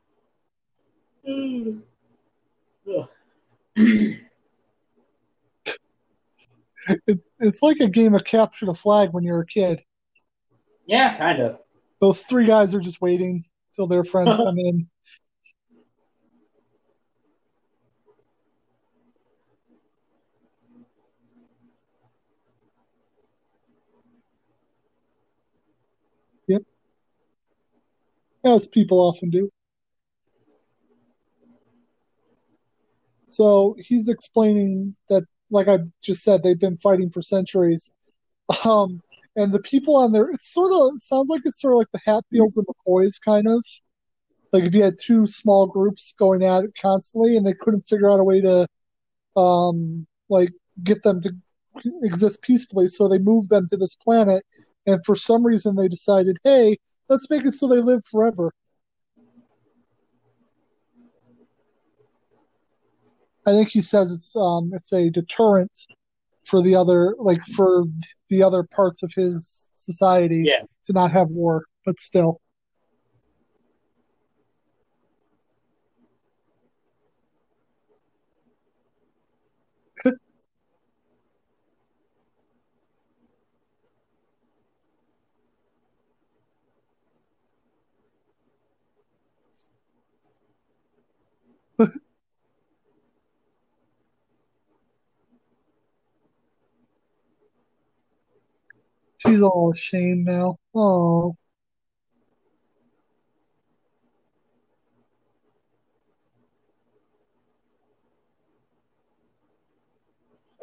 [7.07, 9.83] It, it's like a game of capture the flag when you're a kid.
[10.87, 11.59] yeah, kind of.
[12.01, 14.89] Those three guys are just waiting till their friends come in.
[26.47, 26.63] Yep.
[28.45, 29.51] As people often do.
[33.29, 37.91] So he's explaining that, like I just said, they've been fighting for centuries.
[38.65, 39.01] Um,
[39.37, 41.93] and the people on there, it's sort of, it sounds like it's sort of like
[41.93, 43.65] the Hatfields and McCoys kind of.
[44.53, 48.11] Like if you had two small groups going at it constantly and they couldn't figure
[48.11, 48.67] out a way to,
[49.37, 50.51] um, like
[50.83, 51.33] get them to
[52.03, 54.45] exist peacefully, so they moved them to this planet.
[54.87, 56.77] And for some reason, they decided, hey,
[57.09, 58.53] let's make it so they live forever.
[63.47, 65.73] I think he says it's um it's a deterrent
[66.45, 67.85] for the other like for
[68.29, 70.63] the other parts of his society Yeah.
[70.85, 72.41] to not have war, but still.
[99.19, 100.57] She's all ashamed now.
[100.75, 101.37] Oh,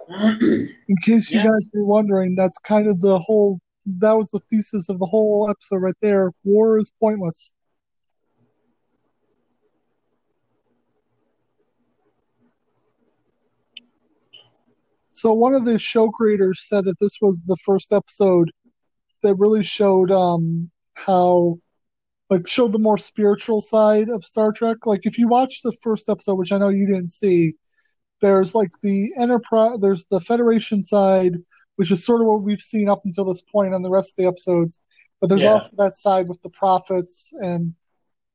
[0.41, 1.45] in case you Yeah.
[1.45, 3.59] guys were wondering, that's kind of the whole.
[3.85, 6.31] That was the thesis of the whole episode right there.
[6.43, 7.53] War is pointless.
[15.15, 18.51] So one of the show creators said that this was the first episode
[19.23, 21.57] that really showed um, how,
[22.29, 24.85] like, showed the more spiritual side of Star Trek.
[24.85, 27.53] Like, if you watch the first episode, which I know you didn't see,
[28.21, 31.35] there's like the Enterprise, there's the Federation side,
[31.77, 34.23] which is sort of what we've seen up until this point on the rest of
[34.23, 34.81] the episodes.
[35.21, 35.53] But there's Yeah.
[35.53, 37.73] also that side with the prophets and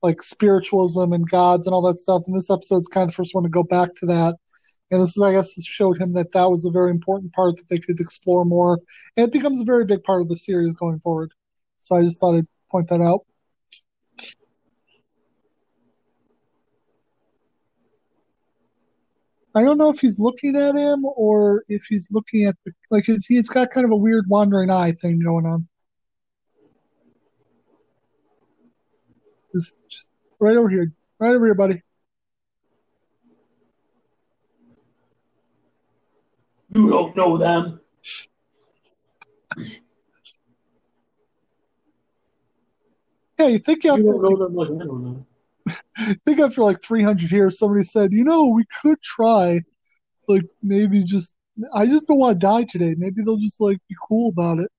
[0.02, 2.22] like spiritualism and gods and all that stuff.
[2.26, 4.36] And this episode's kind of the first one to go back to that.
[4.90, 7.68] And this, is, I guess, showed him that that was a very important part that
[7.68, 8.80] they could explore more.
[9.16, 11.32] And it becomes a very big part of the series going forward.
[11.78, 13.24] So I just thought I'd point that out.
[19.54, 23.06] I don't know if he's looking at him or if he's looking at the like
[23.06, 25.66] his, he's got kind of a weird wandering eye thing going on.
[29.52, 31.82] Just, just right over here, right over here, buddy.
[36.74, 37.80] You don't know them.
[43.38, 45.26] Yeah, you think after You don't know like, them like I know them.
[45.96, 49.60] I think after like 300 years, somebody said, you know, we could try,
[50.28, 51.36] like maybe just.
[51.74, 52.94] I just don't want to die today.
[52.96, 54.70] Maybe they'll just like be cool about it.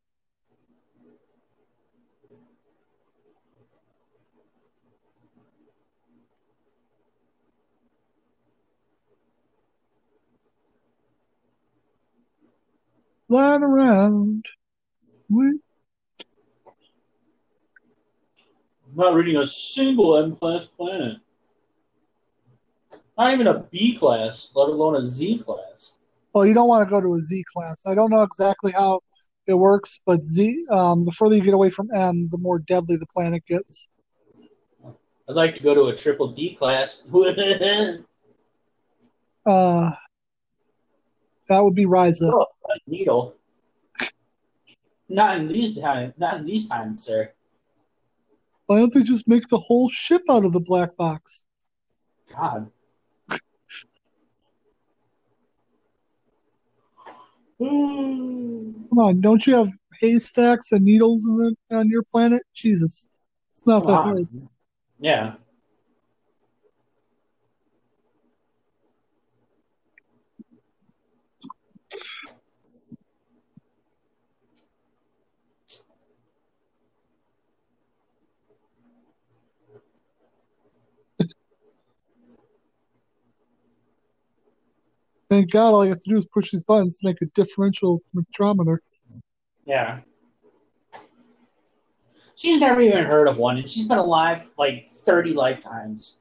[13.32, 14.46] Flying around.
[15.30, 15.60] We I'm
[18.94, 21.16] not reading a single M class planet.
[23.18, 25.94] Not even a B class, let alone a Z class.
[26.34, 27.86] Well, you don't want to go to a Z class.
[27.88, 29.00] I don't know exactly how
[29.48, 32.98] it works, but Z, um, the further you get away from M, the more deadly
[32.98, 33.88] the planet gets.
[35.30, 37.08] I'd like to go to a triple D class.
[39.44, 39.90] Uh,
[41.52, 42.32] that would be Risa.
[42.34, 43.36] oh, a needle.
[45.10, 46.14] Not in these times.
[46.18, 47.30] Not in these times, sir.
[48.68, 51.46] Why don't they just make the whole ship out of the black box?
[52.34, 52.72] God.
[57.60, 62.44] Come Come on, don't you have haystacks and needles in the, on your planet?
[62.56, 63.08] Jesus,
[63.52, 64.28] it's not that hard.
[65.00, 65.34] Yeah.
[85.32, 88.02] Thank God, all you have to do is push these buttons to make a differential
[88.14, 88.80] spectrometer.
[89.64, 90.02] Yeah.
[92.36, 96.18] She's never even heard of one, and she's been alive like 30 lifetimes.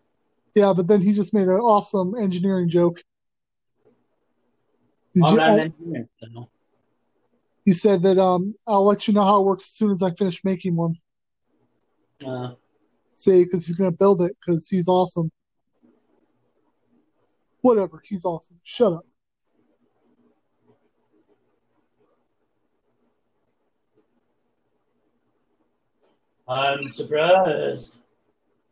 [0.55, 3.01] Yeah, but then he just made an awesome engineering joke.
[5.16, 6.49] Did I'm you, not an I- engineer, so.
[7.64, 10.12] he said that um, I'll let you know how it works as soon as I
[10.12, 10.94] finish making one.
[12.25, 12.55] Uh,
[13.14, 15.33] See, because he's going to build it because he's awesome.
[17.62, 18.59] Whatever, he's awesome.
[18.62, 19.07] Shut up.
[26.49, 28.01] I'm surprised.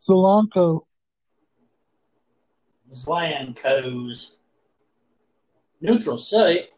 [0.01, 0.81] Solanco.
[2.90, 4.37] Zlankos.
[5.81, 6.70] Neutral site.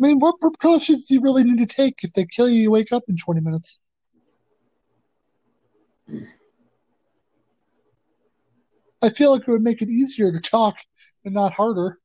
[0.00, 2.60] I mean, what precautions do you really need to take if they kill you?
[2.60, 3.80] You wake up in 20 minutes.
[9.00, 10.76] I feel like it would make it easier to talk
[11.24, 11.98] and not harder.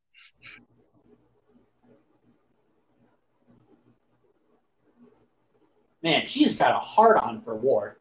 [6.03, 7.97] Man, she's got a heart on for war.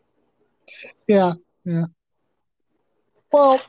[1.07, 1.35] Yeah,
[1.65, 1.85] yeah.
[3.31, 3.63] Well,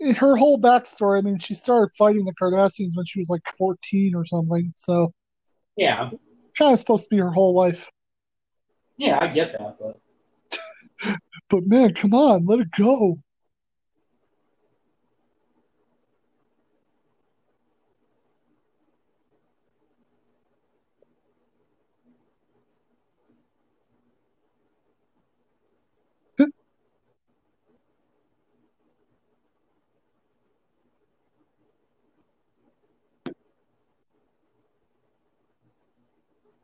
[0.00, 4.14] her whole backstory, I mean, she started fighting the Cardassians when she was like 14
[4.14, 4.72] or something.
[4.76, 5.12] So
[5.76, 7.90] Yeah, it's kind of supposed to be her whole life.
[8.98, 9.98] yeah, I get that, but
[11.50, 13.18] But man, come on, let it go.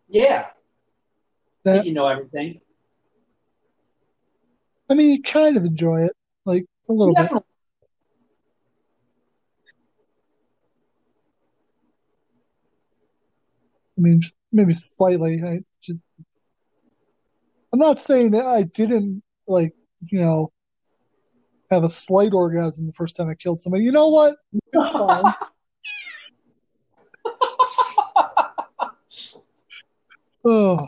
[0.08, 0.46] yeah,
[1.64, 2.60] That you know everything.
[4.90, 6.12] I mean, you kind of enjoy it,
[6.44, 7.30] like a little bit.
[7.32, 7.40] I
[13.96, 15.40] mean, just maybe slightly.
[15.46, 16.00] I just,
[17.72, 19.74] I'm not saying that I didn't like,
[20.10, 20.52] you know,
[21.70, 23.84] have a slight orgasm the first time I killed somebody.
[23.84, 24.38] You know what?
[24.72, 25.34] It's fine.
[30.44, 30.86] oh,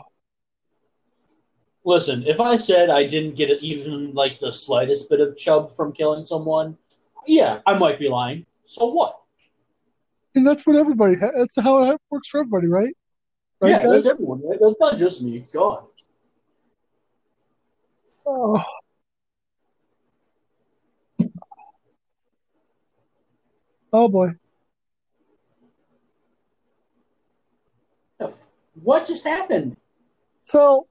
[1.85, 5.91] Listen, if I said I didn't get even like the slightest bit of chub from
[5.91, 6.77] killing someone,
[7.27, 8.45] yeah, I might be lying.
[8.65, 9.19] So what?
[10.35, 11.15] and that's what everybody.
[11.19, 12.93] Ha- that's how it works for everybody, right?
[13.61, 13.91] Right, yeah, guys.
[13.91, 14.41] that's everyone.
[14.43, 14.59] Right?
[14.59, 15.45] That's not just me.
[15.53, 15.85] God.
[18.25, 18.63] Oh.
[23.93, 24.29] oh boy.
[28.81, 29.77] What just happened?
[30.43, 30.87] So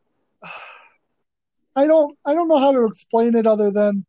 [1.75, 4.05] I don't I don't know how to explain it other than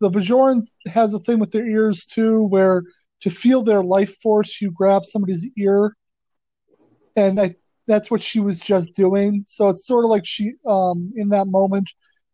[0.00, 2.82] the Bajoran has a thing with their ears too, where
[3.20, 5.96] to feel their life force, you grab somebody's ear,
[7.16, 7.54] and I
[7.86, 9.44] that's what she was just doing.
[9.46, 11.90] So it's sort of like she um in that moment,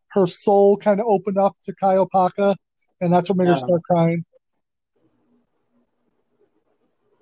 [0.08, 2.54] her soul kind of opened up to Kai Opaka,
[3.00, 4.24] and that's what made her start crying.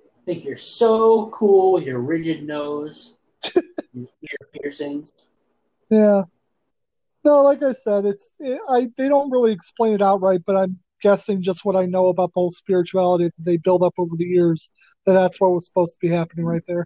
[0.00, 3.14] I think you're so cool with your rigid nose,
[3.54, 5.12] your ear piercings.
[5.88, 6.24] Yeah.
[7.26, 10.78] No, like I said, it's it, I they don't really explain it outright, but I'm
[11.02, 14.24] guessing just what I know about the whole spirituality that they build up over the
[14.24, 14.70] years
[15.06, 16.84] that that's what was supposed to be happening right there.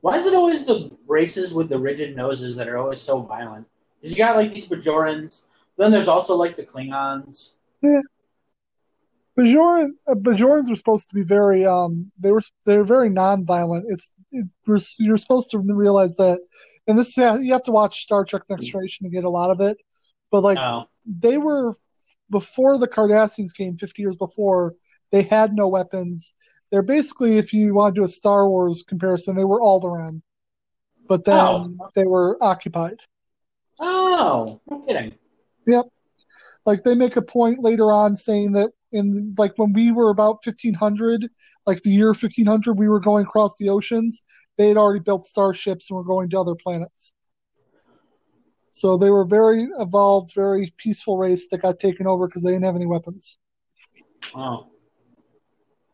[0.00, 3.66] Why is it always the races with the rigid noses that are always so violent?
[4.00, 5.44] Because you got like these Bajorans,
[5.76, 7.52] then there's also like the Klingons.
[9.38, 13.84] Bajoran uh, Bajorans were supposed to be very um they were they're very non-violent.
[13.90, 14.14] It's
[14.98, 16.40] you're supposed to realize that,
[16.86, 18.72] and this you have to watch Star Trek Next mm.
[18.72, 19.78] Generation to get a lot of it,
[20.30, 21.74] but like Oh, they were
[22.30, 24.74] before the Cardassians came 50 years before
[25.10, 26.34] they had no weapons
[26.70, 30.22] they're basically if you want to do a Star Wars comparison they were Alderaan
[31.08, 31.90] but then Oh.
[31.96, 33.00] they were occupied
[33.80, 35.14] oh, no kidding.
[35.66, 35.86] Yep.
[36.66, 40.44] Like they make a point later on saying that in like when we were about
[40.44, 41.28] 1500
[41.66, 44.22] like the year 1500 we were going across the oceans
[44.58, 47.14] they had already built starships and were going to other planets
[48.70, 52.64] so they were very evolved very peaceful race that got taken over because they didn't
[52.64, 53.38] have any weapons
[54.34, 54.66] wow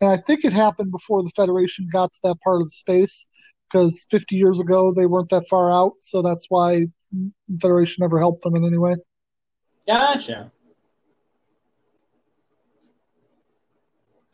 [0.00, 3.26] And I think it happened before the Federation got to that part of space,
[3.70, 8.18] because 50 years ago they weren't that far out, so that's why the Federation never
[8.18, 8.96] helped them in any way.
[9.86, 10.52] gotcha.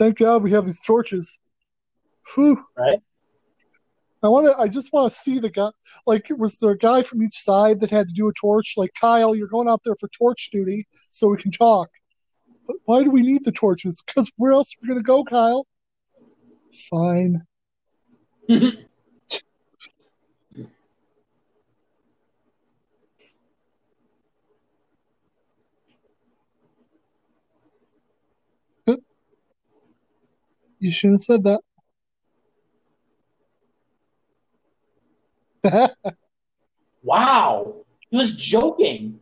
[0.03, 1.39] Thank God we have these torches.
[2.35, 2.61] Whew.
[2.77, 2.99] Right?
[4.25, 4.59] I want to.
[4.59, 5.71] I just want to see the guy.
[6.09, 8.75] Like, was there a guy from each side that had to do a torch?
[8.77, 11.89] Like, Kyle, you're going out there for torch duty, so we can talk.
[12.67, 14.03] But why do we need the torches?
[14.05, 15.69] Because where else are we going to go, Kyle?
[16.91, 17.43] Fine.
[30.83, 31.45] You shouldn't have said
[35.63, 35.95] that.
[37.05, 37.73] wow,
[38.11, 39.21] he was joking.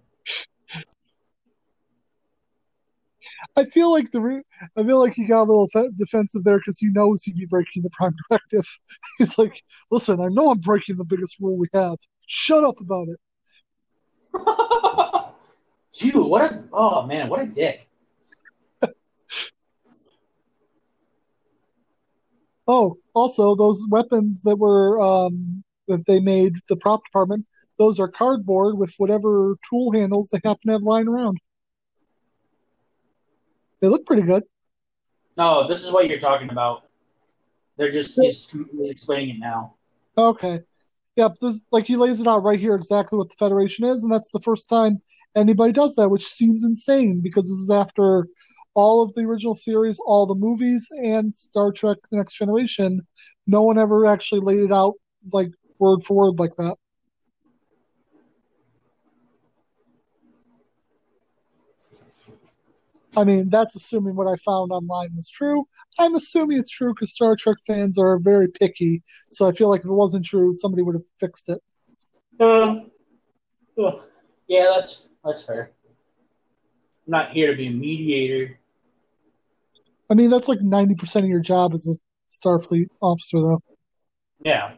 [3.57, 4.43] I feel like the
[4.79, 7.45] I feel like he got a little fe- defensive there because he knows he'd be
[7.45, 8.67] breaking the prime directive.
[9.19, 11.97] He's like, "Listen, I know I'm breaking the biggest rule we have.
[12.27, 13.21] Shut up about it."
[15.93, 17.87] Dude, what a oh man, what a dick.
[22.73, 27.45] Oh, also those weapons that were um, that they made the prop department.
[27.81, 31.39] Those are cardboard with whatever tool handles they happen to have lying around.
[33.81, 34.45] They look pretty good.
[35.37, 36.85] No, this is what you're talking about.
[37.77, 39.75] They're just he's, he's explaining it now.
[40.16, 40.61] Okay.
[41.16, 44.12] Yep, this like he lays it out right here exactly what the Federation is, and
[44.12, 45.03] that's the first time
[45.35, 48.29] anybody does that, which seems insane because this is after
[48.75, 53.01] all of the original series, all the movies, and Star Trek The Next Generation.
[53.47, 54.95] No one ever actually laid it out
[55.33, 56.77] like word for word like that.
[63.16, 65.66] I mean, that's assuming what I found online was true.
[65.99, 69.03] I'm assuming it's true because Star Trek fans are very picky.
[69.33, 71.61] So I feel like if it wasn't true, somebody would have fixed it.
[72.39, 72.83] Uh,
[74.47, 75.73] yeah, that's that's fair.
[77.07, 78.60] I'm not here to be a mediator.
[80.11, 81.95] I mean, that's like 90% of your job as a
[82.31, 83.63] Starfleet officer, though.
[84.43, 84.73] Yeah,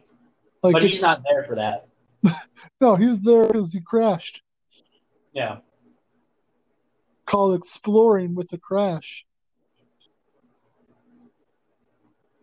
[0.61, 1.87] Like, but he's not there for that.
[2.81, 4.41] no, he was there because he crashed.
[5.33, 5.57] Yeah.
[7.25, 9.25] Called exploring with the crash.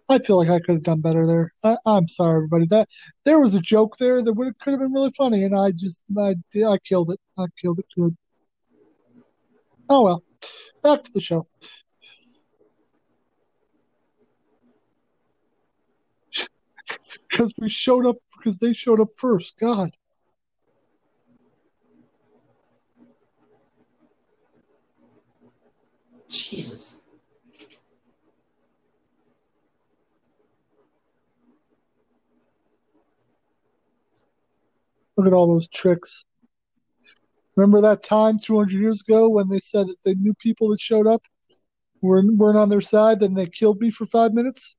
[0.09, 1.53] I feel like I could have done better there.
[1.63, 2.67] I, I'm sorry, everybody.
[2.67, 2.89] That
[3.25, 6.03] there was a joke there that would could have been really funny, and I just
[6.19, 6.35] I
[6.67, 7.21] I killed it.
[7.39, 8.17] I killed it good.
[9.89, 10.25] Oh well.
[10.83, 11.47] Back to the show.
[17.31, 19.59] Because we showed up, because they showed up first.
[19.59, 19.91] God.
[26.29, 27.03] Jesus.
[35.17, 36.25] Look at all those tricks.
[37.57, 41.07] Remember that time 200 years ago when they said that they knew people that showed
[41.07, 41.23] up
[42.01, 44.77] weren't, weren't on their side and they killed me for five minutes?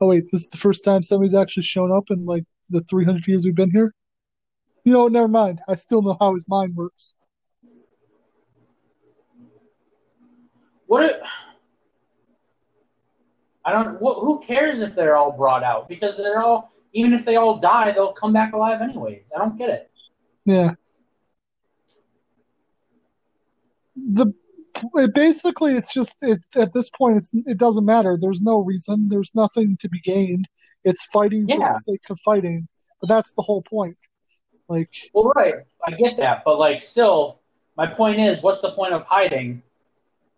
[0.00, 3.26] Oh, wait, this is the first time somebody's actually shown up in like the 300
[3.26, 3.92] years we've been here?
[4.84, 5.60] You know, never mind.
[5.68, 7.14] I still know how his mind works.
[10.86, 11.04] What?
[11.04, 11.20] It,
[13.64, 14.00] I don't.
[14.00, 15.88] What, who cares if they're all brought out?
[15.88, 16.72] Because they're all.
[16.92, 19.30] Even if they all die, they'll come back alive anyways.
[19.36, 19.90] I don't get it.
[20.44, 20.72] Yeah.
[23.94, 24.32] The
[24.94, 28.18] it basically it's just it at this point it's it doesn't matter.
[28.20, 29.08] There's no reason.
[29.08, 30.46] There's nothing to be gained.
[30.84, 32.68] It's fighting for the sake of fighting.
[33.00, 33.96] But that's the whole point.
[34.68, 35.54] Like Well, right.
[35.86, 37.40] I get that, but like, still,
[37.76, 39.62] my point is, what's the point of hiding?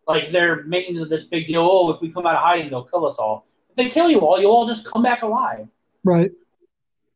[0.09, 1.63] Like they're making this big deal.
[1.63, 3.47] Oh, if we come out of hiding, they'll kill us all.
[3.71, 5.69] If they kill you all, you'll all just come back alive.
[6.05, 6.31] right.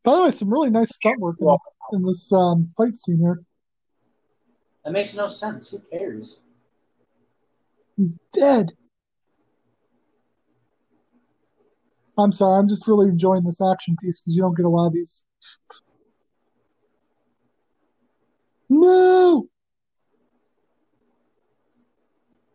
[0.03, 3.19] By the way, some really nice stunt work in this, in this um, fight scene
[3.19, 3.43] here.
[4.85, 5.69] that makes no sense.
[5.71, 6.41] Who cares?
[7.97, 8.73] He's dead.
[12.19, 12.59] I'm sorry.
[12.59, 15.25] I'm just really enjoying this action piece because you don't get a lot of these.
[18.69, 19.49] No.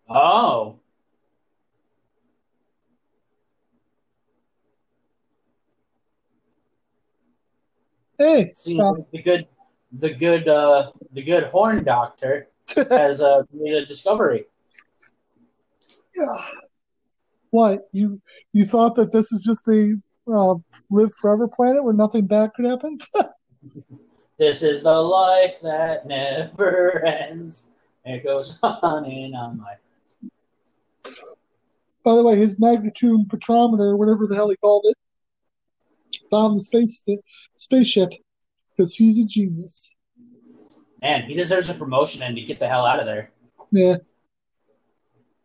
[0.09, 0.81] Oh,
[8.21, 8.51] Hey.
[8.79, 9.47] Uh, the good,
[9.93, 12.49] the good, uh, the good horn doctor
[12.91, 14.45] has uh, made a discovery.
[16.15, 16.45] Yeah.
[17.49, 18.21] What you
[18.53, 19.95] you thought that this is just a
[20.31, 20.55] uh,
[20.89, 22.99] live forever planet where nothing bad could happen?
[24.41, 27.69] This is the life that never ends.
[28.03, 29.75] It goes on and on, my
[32.03, 34.97] By the way, his magnitude petrometer, whatever the hell he called it,
[36.31, 37.19] found the space the
[37.55, 38.09] spaceship
[38.75, 39.93] because he's a genius.
[41.03, 41.21] man.
[41.25, 43.29] He deserves a promotion and to get the hell out of there.
[43.71, 43.97] Yeah.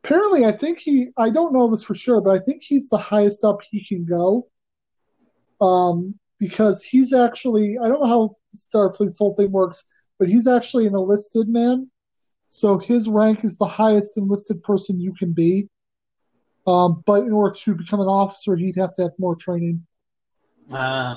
[0.07, 1.09] Apparently, I think he.
[1.19, 4.05] I don't know this for sure, but I think he's the highest up he can
[4.05, 4.47] go.
[5.61, 7.77] Um, because he's actually.
[7.77, 11.91] I don't know how Starfleet's whole thing works, but he's actually an enlisted man.
[12.47, 15.69] So his rank is the highest enlisted person you can be.
[16.69, 19.85] Um, but in order to become an officer, he'd have to have more training,
[20.73, 21.17] Uh,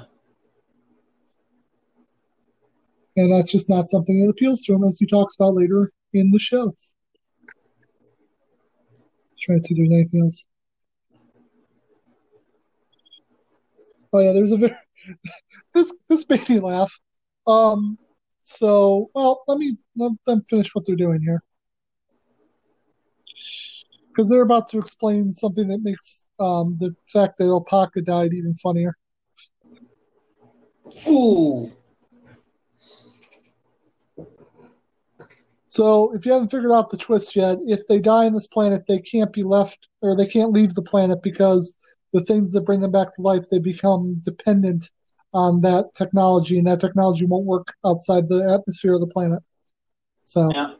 [3.15, 6.31] and that's just not something that appeals to him, as he talks about later in
[6.31, 6.73] the show.
[9.41, 10.47] Trying to see if there's anything else.
[14.11, 14.75] Oh yeah, there's a very
[15.73, 16.99] this this made me laugh.
[17.47, 17.97] Um,
[18.39, 21.43] so well, let me let them finish what they're doing here
[24.07, 28.55] because they're about to explain something that makes um the fact that Opaka died even
[28.55, 28.95] funnier.
[31.07, 31.71] ooh,
[35.69, 38.83] So if you haven't figured out the twist yet, if they die on this planet,
[38.87, 41.77] they can't be left or they can't leave the planet because
[42.11, 44.89] the things that bring them back to life, they become dependent
[45.31, 49.43] on that technology, and that technology won't work outside the atmosphere of the planet.
[50.23, 50.73] So, yeah.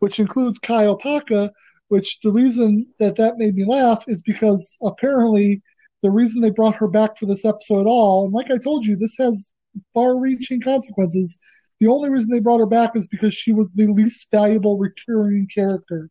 [0.00, 1.50] which includes Kai Opaka,
[1.88, 5.62] which the reason that that made me laugh is because apparently
[6.02, 8.84] the reason they brought her back for this episode at all, and like I told
[8.84, 9.50] you, this has
[9.94, 11.40] far-reaching consequences.
[11.80, 15.46] The only reason they brought her back is because she was the least valuable returning
[15.52, 16.10] character.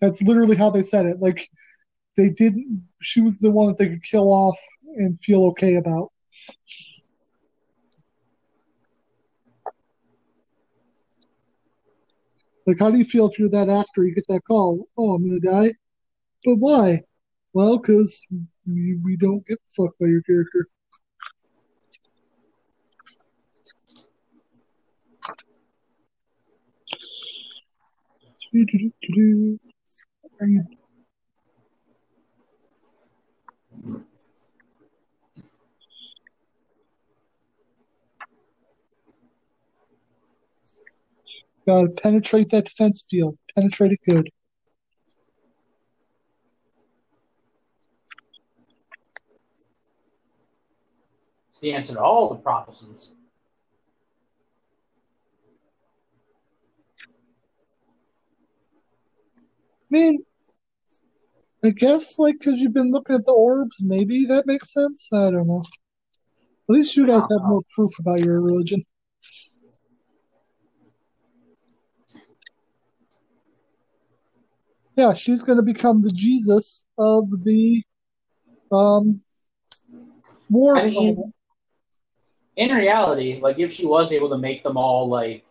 [0.00, 1.20] That's literally how they said it.
[1.20, 1.48] Like
[2.16, 2.86] they didn't.
[3.00, 4.58] She was the one that they could kill off
[4.96, 6.12] and feel okay about.
[12.66, 14.04] Like, how do you feel if you're that actor?
[14.04, 14.86] You get that call.
[14.96, 15.72] Oh, I'm gonna die.
[16.44, 17.02] But why?
[17.52, 18.22] Well, because
[18.66, 20.68] we, we don't get fucked by your character.
[25.26, 26.48] Do-do-do-do-do.
[28.22, 28.39] Are you-
[41.66, 43.38] Gotta penetrate that defense field.
[43.54, 44.28] Penetrate it good.
[51.50, 53.12] It's the answer to all the prophecies.
[59.90, 60.24] Mean,
[61.64, 65.08] I guess like because you've been looking at the orbs, maybe that makes sense.
[65.12, 65.62] I don't know.
[66.68, 68.84] At least you guys have more proof about your religion.
[74.96, 77.82] Yeah, she's going to become the Jesus of the
[78.70, 79.20] um,
[80.48, 80.76] war.
[80.76, 81.32] I mean,
[82.56, 85.44] in reality, like if she was able to make them all like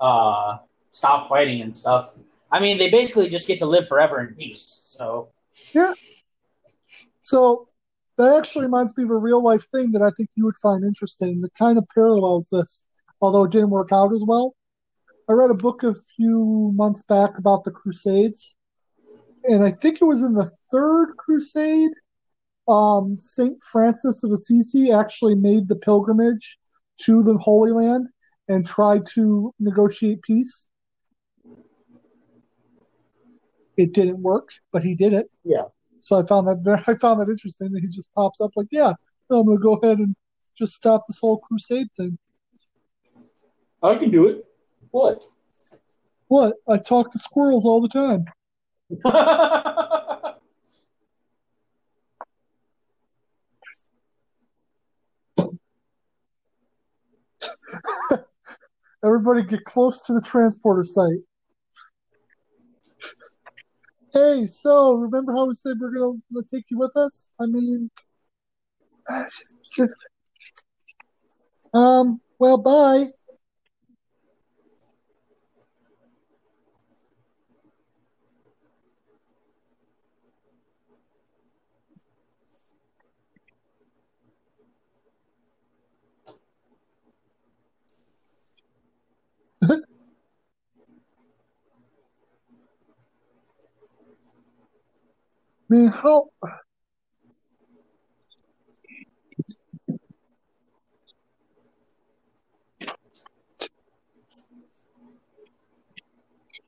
[0.00, 0.58] uh
[0.90, 2.16] stop fighting and stuff,
[2.52, 4.78] I mean they basically just get to live forever in peace.
[4.80, 5.30] So
[5.74, 5.94] Yeah.
[7.22, 7.68] So
[8.18, 10.84] that actually reminds me of a real life thing that I think you would find
[10.84, 12.86] interesting that kind of parallels this,
[13.20, 14.54] although it didn't work out as well.
[15.28, 18.56] I read a book a few months back about the Crusades,
[19.44, 21.92] and I think it was in the Third Crusade.
[22.68, 26.58] Um, Saint Francis of Assisi actually made the pilgrimage
[27.02, 28.08] to the Holy Land
[28.48, 30.70] and tried to negotiate peace.
[33.76, 35.30] It didn't work, but he did it.
[35.44, 35.64] Yeah.
[35.98, 38.92] So I found that I found that interesting that he just pops up like, yeah,
[39.30, 40.14] I'm gonna go ahead and
[40.56, 42.18] just stop this whole crusade thing.
[43.82, 44.44] I can do it.
[44.90, 45.24] What?
[46.28, 46.56] What?
[46.68, 48.24] I talk to squirrels all the time.
[59.04, 61.20] Everybody get close to the transporter site.
[64.12, 67.32] Hey, so remember how we said we're gonna, gonna take you with us?
[67.40, 67.90] I mean,
[71.74, 73.06] um, well, bye.
[89.62, 89.76] I
[95.72, 96.28] mean, how?
[96.44, 96.48] I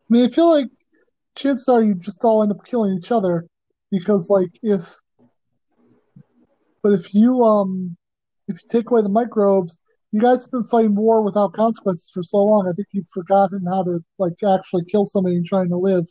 [0.09, 0.69] mean, I feel like
[1.37, 3.47] chances are you just all end up killing each other
[3.91, 4.99] because, like, if,
[6.83, 7.97] but if you um,
[8.49, 9.79] if you take away the microbes,
[10.13, 12.69] you guys have been fighting war without consequences for so long.
[12.69, 16.07] I think you've forgotten how to like actually kill somebody and trying to live.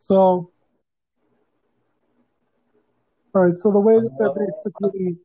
[0.00, 0.50] So,
[3.34, 3.54] all right.
[3.54, 5.18] So the way that they're uh, basically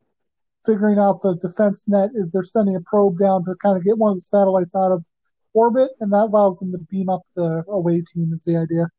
[0.65, 3.97] figuring out the defense net is they're sending a probe down to kind of get
[3.97, 5.05] one of the satellites out of
[5.53, 8.33] orbit, and that allows them to beam up the away team.
[8.33, 8.89] Is the idea?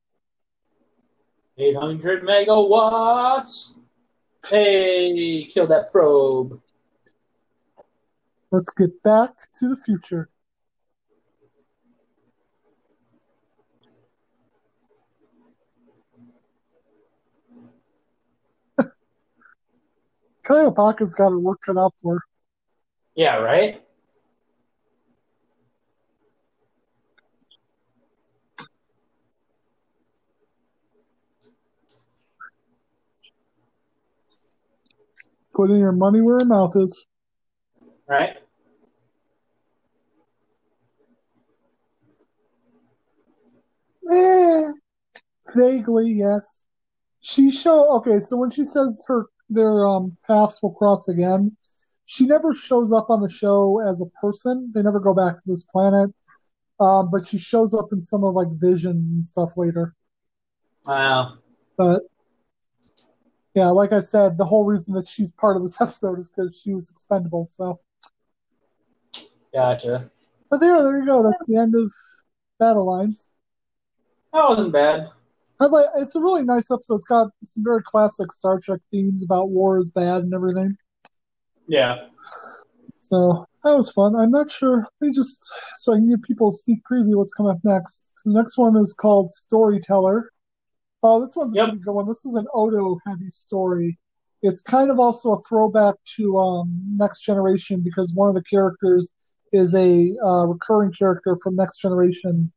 [1.59, 3.75] 800 megawatts.
[4.49, 6.59] Hey, kill that probe.
[8.51, 10.31] Let's get back to the future.
[20.47, 22.21] Cleopatra's got her work cut out for her.
[23.17, 23.83] Yeah, right?
[35.53, 37.09] Putting your money where her mouth is.
[38.07, 38.37] Right?
[44.09, 44.71] Eh,
[45.57, 46.67] vaguely, yes.
[47.21, 48.21] She show okay.
[48.21, 51.57] So when she says her their um, paths will cross again,
[52.07, 54.71] she never shows up on the show as a person.
[54.73, 56.11] They never go back to this planet,
[56.79, 59.95] um, but she shows up in some of like visions and stuff later.
[60.87, 61.39] Wow.
[61.77, 62.03] But
[63.55, 66.61] yeah, like I said, the whole reason that she's part of this episode is because
[66.63, 67.47] she was expendable.
[67.47, 67.81] So,
[69.53, 70.11] Gotcha.
[70.49, 71.25] but there, there you go.
[71.25, 71.93] That's the end of
[72.61, 73.33] Battle Lines.
[74.33, 75.09] That wasn't bad.
[75.61, 76.97] I'd like, it's a really nice episode.
[76.97, 80.77] It's got some very classic Star Trek themes about war is bad and everything.
[81.67, 82.09] Yeah.
[82.99, 84.15] So that was fun.
[84.17, 84.79] I'm not sure.
[85.01, 88.21] Let me just so I can give people a sneak preview what's coming up next.
[88.25, 90.31] The next one is called Storyteller.
[91.03, 91.69] Oh, this one's a Yep.
[91.69, 92.09] pretty good one.
[92.09, 93.99] This is an Odo heavy story.
[94.43, 99.15] It's kind of also a throwback to um, Next Generation because one of the characters
[99.53, 102.53] is a uh, recurring character from Next Generation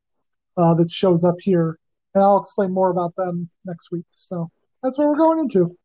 [0.58, 1.78] uh, that shows up here.
[2.16, 4.06] And I'll explain more about them next week.
[4.16, 4.50] So
[4.82, 5.78] that's what we're going into.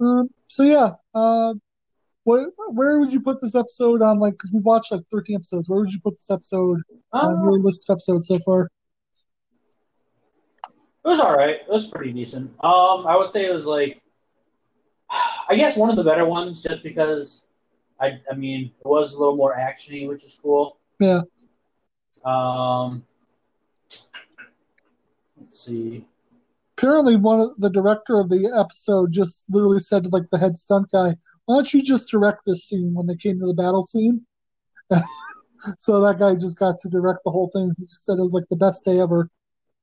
[0.00, 1.54] Um, so yeah, uh,
[2.24, 4.18] what, where would you put this episode on?
[4.18, 5.68] Like, because we watched like 13 episodes.
[5.68, 6.80] Where would you put this episode
[7.12, 8.70] on Uh, your list of episodes so far?
[11.04, 11.56] It was all right.
[11.56, 12.50] It was pretty decent.
[12.60, 14.00] Um, I would say it was like,
[15.48, 17.46] I guess one of the better ones, just because
[17.98, 20.78] I, I mean, it was a little more actiony, which is cool.
[21.00, 21.22] Yeah.
[22.24, 23.04] Um,
[25.38, 26.04] let's see.
[26.76, 30.56] Apparently, one of the director of the episode just literally said to like the head
[30.56, 31.14] stunt guy,
[31.44, 34.24] "Why don't you just direct this scene?" When they came to the battle scene,
[35.78, 37.72] so that guy just got to direct the whole thing.
[37.76, 39.28] He just said it was like the best day ever,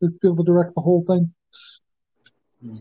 [0.02, 1.28] is to be able to direct the whole thing.
[2.64, 2.74] Hmm.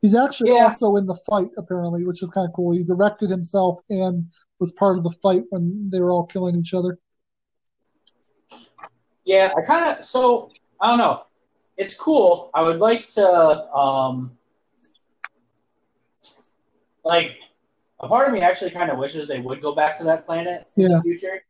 [0.00, 0.64] He's actually Yeah.
[0.64, 2.72] also in the fight, apparently, which is kind of cool.
[2.72, 6.72] He directed himself and was part of the fight when they were all killing each
[6.74, 6.98] other.
[9.28, 10.48] Yeah, I kind of so
[10.80, 11.24] I don't know.
[11.76, 12.50] It's cool.
[12.54, 13.26] I would like to
[13.72, 14.32] um
[17.04, 17.36] like
[18.00, 20.72] a part of me actually kind of wishes they would go back to that planet
[20.78, 20.96] in Yeah.
[20.96, 21.42] the future,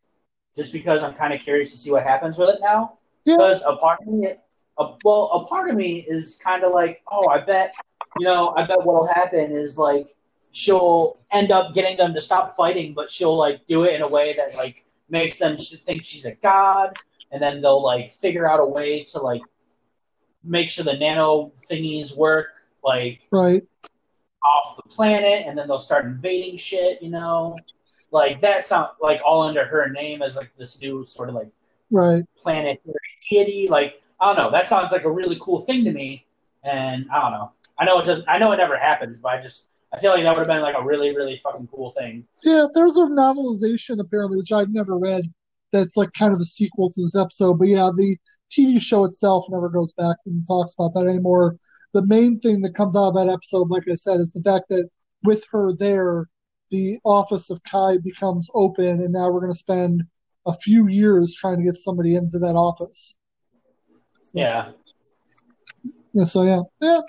[0.57, 2.95] just because I'm kind of curious to see what happens with it now.
[3.25, 4.27] Yeah, Because a part of me,
[4.79, 7.75] a, well, a part of me is kind of like, oh, I bet,
[8.19, 10.17] you know, I bet what'll happen is like
[10.51, 14.09] she'll end up getting them to stop fighting, but she'll like do it in a
[14.09, 16.93] way that like makes them think she's a god,
[17.33, 19.43] and then they'll like figure out a way to like
[20.45, 22.49] make sure the nano thingies work
[22.85, 23.63] like right.
[24.45, 27.03] off the planet, and then they'll start invading shit.
[27.03, 27.57] You know,
[28.13, 31.49] like that sound like all under her name as like this new sort of like
[31.91, 32.23] Right.
[32.37, 32.95] planetary
[33.31, 33.69] deity.
[33.69, 34.51] Like I don't know.
[34.51, 36.27] That sounds like a really cool thing to me,
[36.65, 37.53] and I don't know.
[37.79, 38.29] I know it doesn't.
[38.29, 40.63] I know it never happens, but I just I feel like that would have been
[40.63, 42.27] like a really really fucking cool thing.
[42.43, 45.33] Yeah, there's a novelization apparently, which I've never read.
[45.73, 47.59] That's like kind of a sequel to this episode.
[47.59, 48.17] But yeah, the
[48.51, 51.57] TV show itself never goes back and talks about that anymore.
[51.93, 54.67] The main thing that comes out of that episode, like I said, is the fact
[54.71, 54.89] that
[55.25, 56.27] with her there,
[56.71, 60.03] the office of Kai becomes open, and now we're going to spend
[60.47, 63.19] a few years trying to get somebody into that office.
[64.35, 64.71] Yeah.
[66.13, 67.01] Yeah, so yeah, yeah.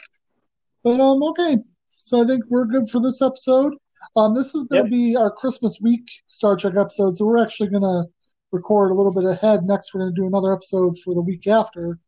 [0.83, 1.57] But um, okay.
[1.87, 3.73] So I think we're good for this episode.
[4.15, 4.97] Um, this is going to Yep.
[4.97, 8.05] be our Christmas week Star Trek episode, so we're actually going to
[8.51, 9.63] record a little bit ahead.
[9.63, 11.99] Next, we're going to do another episode for the week after.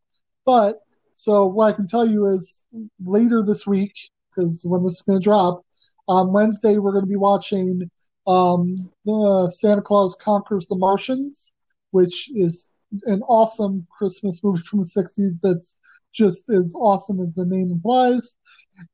[0.45, 0.79] But
[1.13, 2.67] so what I can tell you is
[3.03, 3.93] later this week,
[4.29, 5.63] because when this is going to drop,
[6.07, 7.89] on Wednesday we're going to be watching
[8.27, 8.75] um,
[9.07, 11.53] uh, Santa Claus Conquers the Martians,
[11.91, 12.71] which is
[13.05, 15.41] an awesome Christmas movie from the '60s.
[15.41, 15.79] That's
[16.13, 18.37] just as awesome as the name implies.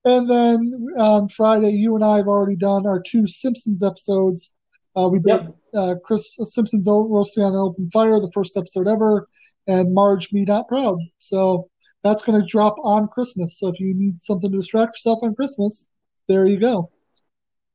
[0.06, 4.54] And then on Friday, you and I have already done our two Simpsons episodes.
[4.96, 5.54] Uh, we did.
[5.78, 9.28] Uh, Chris Simpson's Roasting on an Open Fire, the first episode ever,
[9.68, 10.98] and Marge Be Not Proud.
[11.20, 11.70] So
[12.04, 13.60] that's going to drop on Christmas.
[13.60, 15.90] So if you need something to distract yourself on Christmas,
[16.28, 16.90] there you go.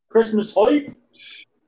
[0.09, 0.95] Christmas hype.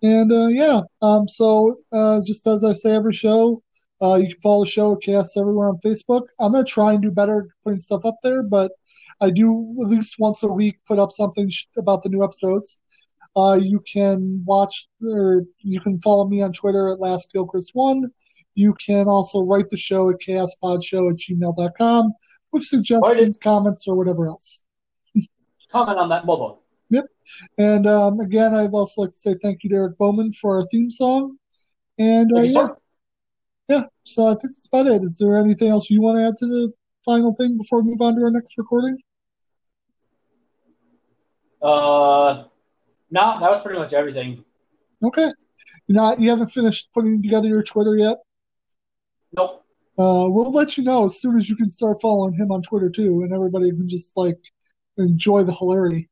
[0.02, 3.62] And uh, yeah, um, so uh, just as I say every show,
[4.02, 6.24] uh, you can follow the show at Chaos Everywhere on Facebook.
[6.40, 8.72] I'm going to try and do better putting stuff up there, but
[9.20, 12.80] I do at least once a week put up something about the new episodes.
[13.36, 18.02] Uh, you can watch or you can follow me on Twitter at LastGilchrist1.
[18.54, 22.12] You can also write the show at chaospodshow at gmail.com
[22.52, 24.64] with suggestions, comments, or whatever else.
[25.70, 26.54] Comment on that mother.
[27.58, 30.66] And um, again, I'd also like to say thank you to Eric Bowman for our
[30.66, 31.38] theme song.
[31.98, 32.68] And uh, yeah,
[33.68, 35.02] yeah, so I think that's about it.
[35.02, 36.72] Is there anything else you want to add to the
[37.04, 38.98] final thing before we move on to our next recording?
[41.62, 42.44] Uh,
[43.14, 44.44] no, that was pretty much everything.
[45.04, 45.32] Okay.
[45.88, 48.18] Not you haven't finished putting together your Twitter yet?
[49.36, 49.64] Nope.
[49.96, 52.90] Uh, we'll let you know as soon as you can start following him on Twitter
[52.90, 54.38] too, and everybody can just like
[54.98, 56.08] enjoy the hilarity.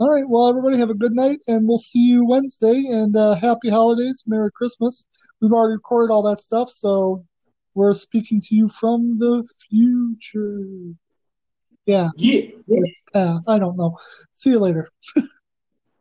[0.00, 0.24] All right.
[0.26, 2.86] Well, everybody have a good night, and we'll see you Wednesday.
[2.90, 5.06] And uh, happy holidays, Merry Christmas.
[5.40, 7.24] We've already recorded all that stuff, so
[7.74, 10.96] we're speaking to you from the future.
[11.86, 12.08] Yeah.
[12.16, 12.42] Yeah.
[12.66, 13.38] Yeah.
[13.46, 13.96] I don't know.
[14.34, 14.90] See you later.